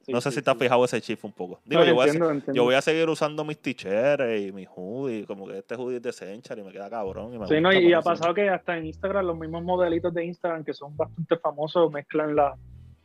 [0.00, 1.60] Sí, no sé sí, si te has fijado ese shift un poco.
[1.64, 2.52] Digo, No, yo, voy a, entiendo, entiendo.
[2.54, 6.02] yo voy a seguir usando mis t-shirts y mis hoodies, como que este hoodie es
[6.02, 7.32] de Century y me queda cabrón.
[7.34, 10.12] Y me Sí, no, y por ha pasado que hasta en Instagram los mismos modelitos
[10.12, 12.54] de Instagram que son bastante famosos mezclan la,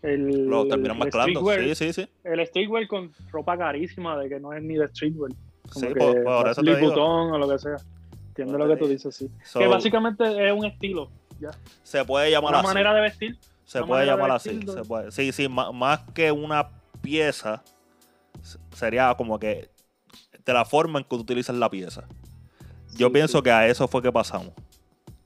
[0.02, 1.42] El, Lo terminan el mezclando.
[1.42, 2.10] streetwear- Sí, sí, sí.
[2.24, 5.32] El streetwear con ropa carísima de que no es ni de streetwear.
[5.74, 6.94] Como Sí, que por, por eso te digo.
[6.94, 7.76] O lo que sea.
[8.30, 9.30] Entiendo lo que tú dices, sí.
[9.44, 11.10] So, que básicamente es un estilo,
[11.42, 11.50] ya.
[11.84, 12.68] se puede llamar Una así.
[12.68, 13.38] manera de vestir.
[13.66, 14.62] se puede llamar así.
[14.66, 15.12] se puede.
[15.12, 16.70] Sí, sí, ma- más que una
[17.02, 17.62] pieza,
[18.74, 19.70] sería como que
[20.46, 22.06] de la forma en que tú utilizas la pieza.
[22.96, 23.44] Yo Sí, pienso sí.
[23.44, 24.54] que a eso fue que pasamos.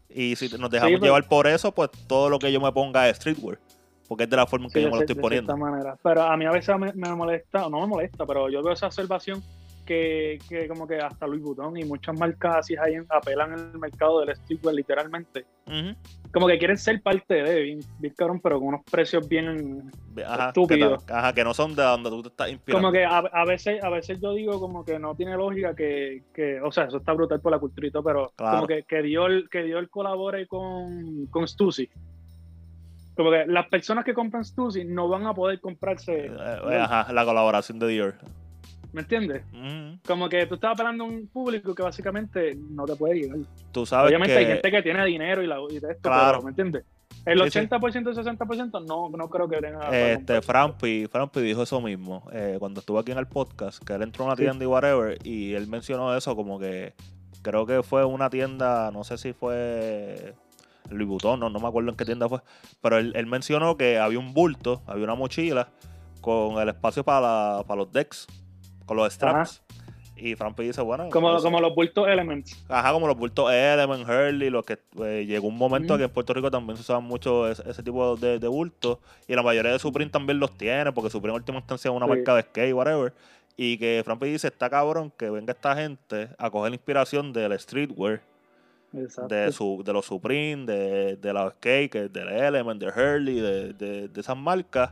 [0.10, 3.08] Y si nos dejamos pero- llevar por eso, pues todo lo que yo me ponga
[3.10, 3.60] es streetwear.
[4.08, 5.58] Porque es de la forma en que Sí, yo me lo estoy de poniendo.
[5.58, 5.96] manera.
[6.04, 8.74] Pero a mí a veces me, me molesta, o no me molesta, pero yo veo
[8.74, 9.42] esa observación
[9.86, 14.22] que, que como que hasta Louis Vuitton y muchas marcas así ahí apelan al mercado
[14.22, 15.46] del streetwear literalmente.
[16.34, 19.92] Como que quieren ser parte de, bien, bien cabrón, pero con unos precios bien...
[20.26, 20.98] Ajá, Estúpido.
[21.06, 22.82] Que, ajá, que no son de donde tú te estás inspirando.
[22.88, 26.24] Como que a, a veces a veces yo digo como que no tiene lógica que,
[26.34, 28.56] que o sea, eso está brutal por la cultura y todo, pero Claro.
[28.58, 31.90] como que, que Dior, que Dior colabore con, con Stussy.
[33.16, 36.32] Como que las personas que compran Stussy no van a poder comprarse, Eh,
[36.72, 38.16] eh, ajá, la colaboración de Dior.
[38.92, 39.44] ¿me entiendes?
[39.52, 39.98] Ujú.
[40.06, 43.38] Como que tú estás apelando a un público que básicamente no te puede llegar.
[43.72, 44.40] Tú sabes Obviamente que...
[44.40, 46.32] hay gente que tiene dinero y, la, y de esto, Claro.
[46.34, 46.84] pero, ¿me entiendes?
[47.26, 47.68] El Sí, sí.
[47.68, 49.90] 80% y 60% no, no creo que tenga.
[50.12, 50.42] Este.
[50.44, 54.26] Frampi, Frampi dijo eso mismo eh, cuando estuvo aquí en el podcast, que él entró
[54.26, 54.44] a una Sí.
[54.44, 56.94] tienda y whatever, y él mencionó eso como que
[57.42, 60.36] creo que fue una tienda, no sé si fue
[60.90, 62.40] Louis Vuitton, no, no me acuerdo en qué tienda fue,
[62.82, 65.70] pero él, él mencionó que había un bulto, había una mochila
[66.22, 68.28] con el espacio para, la- para los decks,
[68.86, 69.62] con los straps.
[70.16, 72.64] Y Frampi dice, bueno, Como, eso- como los bultos Elements.
[72.70, 75.98] Ajá, como los bultos Element, Hurley, los que eh, llegó un momento Ujú.
[76.00, 79.00] que en Puerto Rico también se usaban mucho ese, ese tipo de, de bultos.
[79.28, 82.06] Y la mayoría de Supreme también los tiene, porque Supreme en última instancia es una
[82.06, 82.12] Sí.
[82.12, 83.14] marca de skate, whatever.
[83.58, 87.60] Y que Frampi dice, está cabrón que venga esta gente a coger la inspiración del
[87.60, 88.22] streetwear,
[88.96, 89.34] Exacto.
[89.34, 94.22] de su de los Supreme, de, de los del Element, de Hurley, de, de, de
[94.22, 94.92] esas marcas.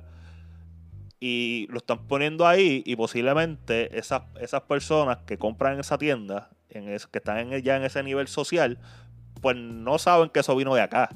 [1.19, 6.49] Y lo están poniendo ahí y posiblemente esas, esas personas que compran en esa tienda,
[6.69, 8.79] en es- que están en, ya en ese nivel social,
[9.39, 11.09] pues no saben que eso vino de acá.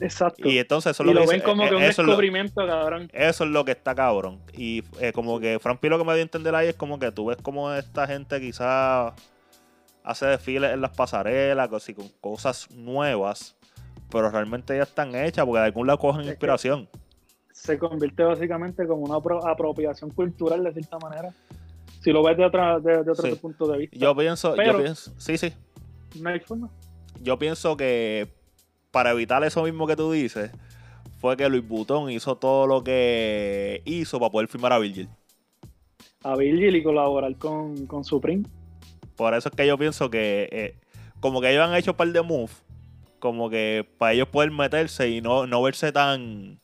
[0.00, 0.48] Exacto.
[0.48, 2.12] Y entonces eso y lo, lo ven dice- como eh, que un eso es lo-
[2.12, 3.10] descubrimiento, cabrón.
[3.12, 4.40] eso es lo que está cabrón.
[4.52, 7.10] Y eh, como que Fran lo que me dio a entender ahí es como que
[7.10, 9.12] tú ves como esta gente quizás
[10.04, 13.56] hace desfiles en las pasarelas, así, con cosas nuevas,
[14.10, 16.88] pero realmente ya están hechas porque de algún lado cogen Es inspiración.
[17.52, 21.30] Se convierte básicamente como una apro- apropiación cultural de cierta manera.
[22.00, 23.34] Si lo ves de, otra, de, de otro Sí.
[23.36, 23.96] punto de vista.
[23.96, 25.52] Yo pienso, Pero- yo pienso, sí, sí.
[26.20, 26.68] no hay forma.
[27.20, 28.28] Yo pienso que
[28.90, 30.50] para evitar eso mismo que tú dices,
[31.20, 35.08] fue que Luis Butón hizo todo lo que hizo para poder firmar a Virgil.
[36.24, 38.44] A Virgil y colaborar con, con Supreme.
[39.16, 40.74] Por eso es que yo pienso que eh,
[41.20, 42.62] como que ellos han hecho un par de moves,
[43.18, 46.60] como que para ellos poder meterse y no, no verse tan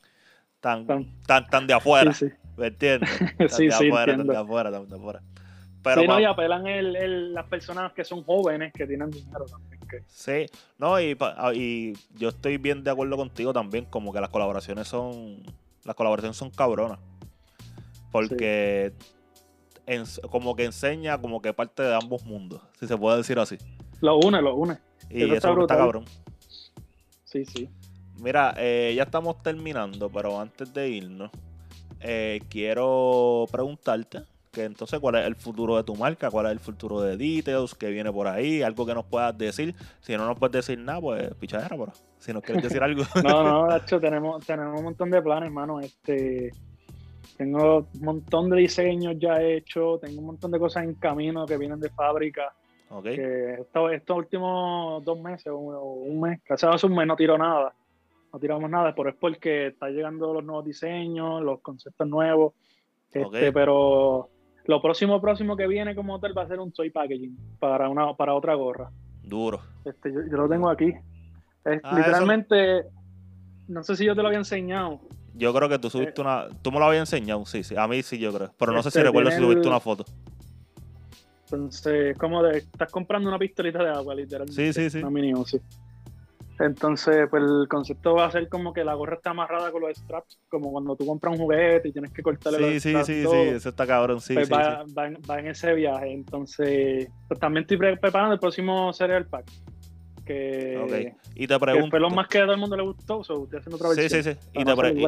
[0.61, 2.33] tan, Tan- tan, tan de afuera, Sí, sí.
[2.57, 3.11] ¿me entiendes?
[3.39, 4.33] Tan Sí, de sí, afuera, tan entiendo.
[4.33, 5.23] de afuera, tan de afuera.
[5.83, 9.45] Pero sí, no, y apelan el, el- las personas que son jóvenes, que tienen dinero
[9.47, 9.81] también.
[9.89, 10.47] Que, Sí,
[10.79, 14.89] no, y, ah, y yo estoy bien de acuerdo contigo también, como que las colaboraciones
[14.89, 15.39] son,
[15.85, 16.99] las colaboraciones son cabronas.
[18.11, 18.93] Porque
[20.31, 23.59] como que enseña como que parte de ambos mundos, si se puede decir así.
[24.01, 24.79] lo une, lo une.
[25.11, 26.05] Y Eso eso, está cabrón.
[27.25, 27.69] Sí, sí.
[28.21, 31.31] Mira, eh, ya estamos terminando, pero antes de irnos,
[32.01, 36.59] eh, quiero preguntarte que entonces cuál es el futuro de tu marca, cuál es el
[36.59, 39.75] futuro de Details, que viene por ahí, algo que nos puedas decir.
[40.01, 43.05] Si no nos puedes decir nada, pues pichadera, pero si nos quieres decir algo.
[43.23, 45.81] No, no, de hecho, tenemos, tenemos un montón de planes, hermano.
[45.81, 46.51] Este,
[47.39, 51.57] tengo un montón de diseños ya hechos, tengo un montón de cosas en camino que
[51.57, 52.53] vienen de fábrica.
[52.91, 57.17] ok, Que esto- estos últimos dos meses o un mes, casi hace un mes no
[57.17, 57.73] tiro nada.
[58.33, 62.53] No tiramos nada, pero es porque están llegando los nuevos diseños, los conceptos nuevos.
[63.13, 63.55] Este, Ok.
[63.55, 64.29] Pero
[64.65, 68.13] lo próximo próximo que viene como tal va a ser un toy packaging para una
[68.15, 68.91] para otra gorra.
[69.23, 69.61] duro.
[69.85, 70.93] Este, yo, yo lo tengo aquí.
[71.65, 72.85] Es, Ah, literalmente,
[73.69, 75.01] no sé si yo te lo había enseñado.
[75.39, 76.49] Yo creo que tú subiste una.
[76.63, 77.77] Tú me lo habías enseñado, sí, sí.
[77.77, 78.53] A mí sí, yo creo.
[78.59, 80.05] Pero no sé si Este, recuerdo si subiste el- una foto.
[81.45, 84.53] Entonces, como de, estás comprando una pistolita de agua, literalmente.
[84.55, 84.99] Sí, sí, sí.
[84.99, 85.59] Una mini Uzi.
[86.61, 89.97] Entonces, pues el concepto va a ser como que la gorra está amarrada con los
[89.97, 93.07] straps, como cuando tú compras un juguete y tienes que cortarle Sí, los sí, straps.
[93.07, 93.33] sí, todo.
[93.33, 93.39] sí.
[93.57, 94.93] Eso está cabrón, sí, Pues sí, va, sí.
[94.93, 96.13] va en, va en ese viaje.
[96.13, 99.45] Entonces, pues también estoy pre- preparando el próximo cereal pack.
[100.29, 101.19] Que, Ok.
[101.35, 101.91] Y te que pregunto.
[101.91, 103.25] fue lo más que a todo el mundo le gustó.
[103.25, 104.23] so, estoy haciendo otra Sí, versión.
[104.23, 104.39] sí, sí.
[104.53, 105.01] Y Para te,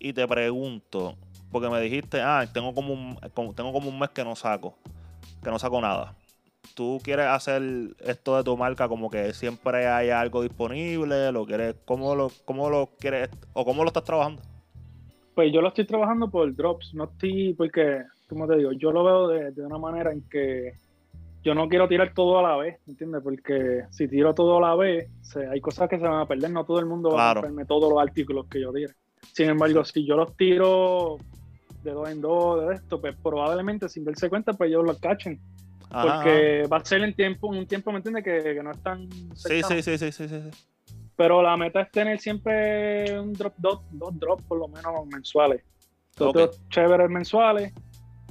[0.00, 1.14] y, y te pregunto,
[1.50, 4.76] porque me dijiste, ah, tengo como un, como- tengo como un mes que no saco,
[5.42, 6.14] que no saco nada.
[6.74, 7.62] ¿Tú quieres hacer
[8.00, 11.30] esto de tu marca como que siempre haya algo disponible?
[11.30, 14.42] ¿Lo quieres, cómo lo, cómo lo quieres o cómo lo estás trabajando?
[15.36, 19.04] Pues yo lo estoy trabajando por drops, no estoy porque, como te digo, yo lo
[19.04, 20.74] veo de, de una manera en que
[21.44, 23.20] yo no quiero tirar todo a la vez, ¿entiendes?
[23.22, 26.50] Porque si tiro todo a la vez, se- hay cosas que se van a perder,
[26.50, 28.94] no todo el mundo va a comprarme todos los artículos que yo tire.
[29.32, 31.18] Sin embargo, si yo los tiro
[31.82, 35.38] de dos en dos, de esto, pues probablemente sin darse cuenta, pues ellos los cachen.
[35.90, 38.24] Ajá, Porque va a ser en tiempo, un tiempo, ¿me entiendes?
[38.24, 40.94] Que, que no es tan Sí, sí, sí, sí, sí, sí, sí.
[41.16, 45.62] Pero la meta es tener siempre un drop, dos, dos drops por lo menos mensuales.
[46.16, 47.72] Dos chéveres mensuales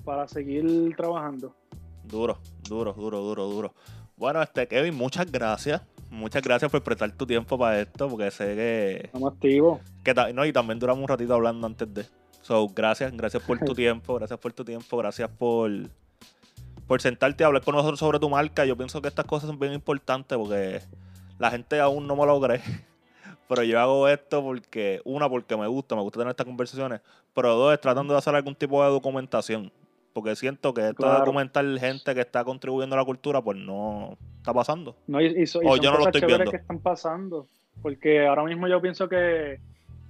[0.03, 1.55] para seguir trabajando.
[2.03, 2.37] Duro,
[2.67, 3.73] duro, duro, duro, duro.
[4.15, 5.81] Bueno, este Kevin, muchas gracias.
[6.09, 9.79] Muchas gracias por prestar tu tiempo para esto, porque sé que, Estamos activos.
[10.03, 12.05] que no, y también duramos un ratito hablando antes de.
[12.41, 15.71] So, gracias, gracias por tu tiempo, gracias por tu tiempo, gracias por
[16.87, 18.65] por sentarte a hablar con nosotros sobre tu marca.
[18.65, 20.81] Yo pienso que estas cosas son bien importantes porque
[21.39, 22.61] la gente aún no me lo cree.
[23.47, 27.01] Pero yo hago esto porque, una, porque me gusta, me gusta tener estas conversaciones,
[27.33, 29.71] pero dos, es tratando de hacer algún tipo de documentación.
[30.13, 31.19] Porque siento que esto de Claro.
[31.25, 34.95] documentar gente que está contribuyendo a la cultura, pues no está pasando.
[35.07, 36.51] No, y, y so- y O son yo no lo estoy viendo.
[36.51, 37.47] que están pasando.
[37.81, 39.59] Porque ahora mismo yo pienso que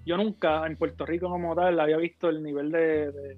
[0.06, 3.38] yo nunca en Puerto Rico como tal había visto el nivel de, de-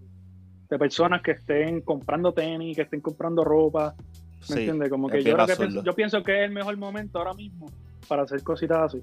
[0.67, 3.93] de personas que estén comprando tenis, que estén comprando ropa.
[3.97, 4.89] ¿Me Sí, entiendes?
[4.89, 7.67] Como que yo, que pienso, yo pienso que es el mejor momento ahora mismo
[8.07, 9.01] para hacer cositas así.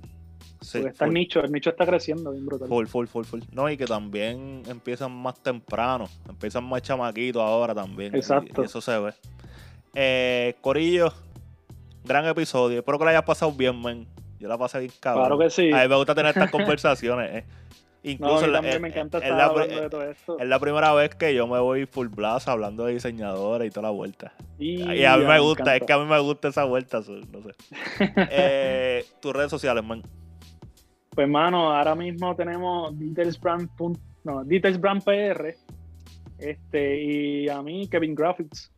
[0.61, 2.69] Sí, Porque está el nicho, el nicho está creciendo bien brutal.
[2.69, 3.41] Full, full, full, full.
[3.53, 6.07] No, y que también empiezan más temprano.
[6.29, 8.15] Empiezan más chamaquitos ahora también.
[8.15, 8.63] Exacto.
[8.63, 9.13] Y, eso se ve.
[9.95, 11.13] Eh, Corillo,
[12.05, 12.79] gran episodio.
[12.79, 14.07] Espero que lo hayas pasado bien, man.
[14.39, 15.25] Yo la pasé bien cabrón.
[15.27, 15.71] Claro que sí.
[15.73, 17.31] A mí me gusta tener estas conversaciones.
[17.35, 17.45] eh.
[18.05, 20.37] Incluso en- me encanta en estar la- hablando de todo esto.
[20.41, 23.83] es la primera vez que yo me voy full blast hablando de diseñadora y toda
[23.83, 24.33] la vuelta.
[24.59, 25.77] Y, Y a mí me gusta, encanta.
[25.77, 27.55] es que a mí me gusta esa vuelta, no sé.
[28.31, 30.03] Eh, tus redes sociales, man.
[31.15, 33.69] Pues, mano, ahora mismo tenemos Detailsbrand.
[33.77, 35.55] punt- No, Detailsbrand PR.
[36.39, 38.73] Este, y a mí, Kevin Graphics.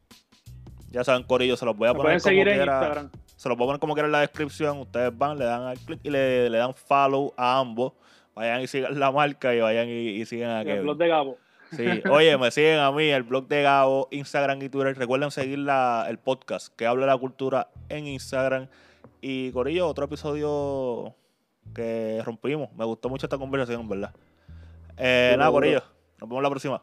[0.90, 2.56] Ya saben, Corillo, se los voy a poner como quiera.
[2.56, 3.10] Instagram.
[3.36, 4.78] Se los voy a poner como quiera en la descripción.
[4.78, 7.92] Ustedes van, le dan al clic y le, le dan follow a ambos.
[8.34, 10.82] Vayan y sigan la marca y vayan y, y sigan a El Kevin.
[10.82, 11.38] blog de Gabo.
[11.76, 11.84] Sí.
[12.10, 14.96] Oye, me siguen a mí, el blog de Gabo, Instagram y Twitter.
[14.96, 18.68] Recuerden seguir la, el podcast que habla de la cultura en Instagram.
[19.20, 21.14] Y Corillo, otro episodio
[21.74, 22.72] que rompimos.
[22.74, 24.14] Me gustó mucho esta conversación, en verdad.
[24.96, 25.52] Eh, nada, Seguro.
[25.52, 25.82] Corillo.
[26.20, 26.82] Nos vemos la próxima.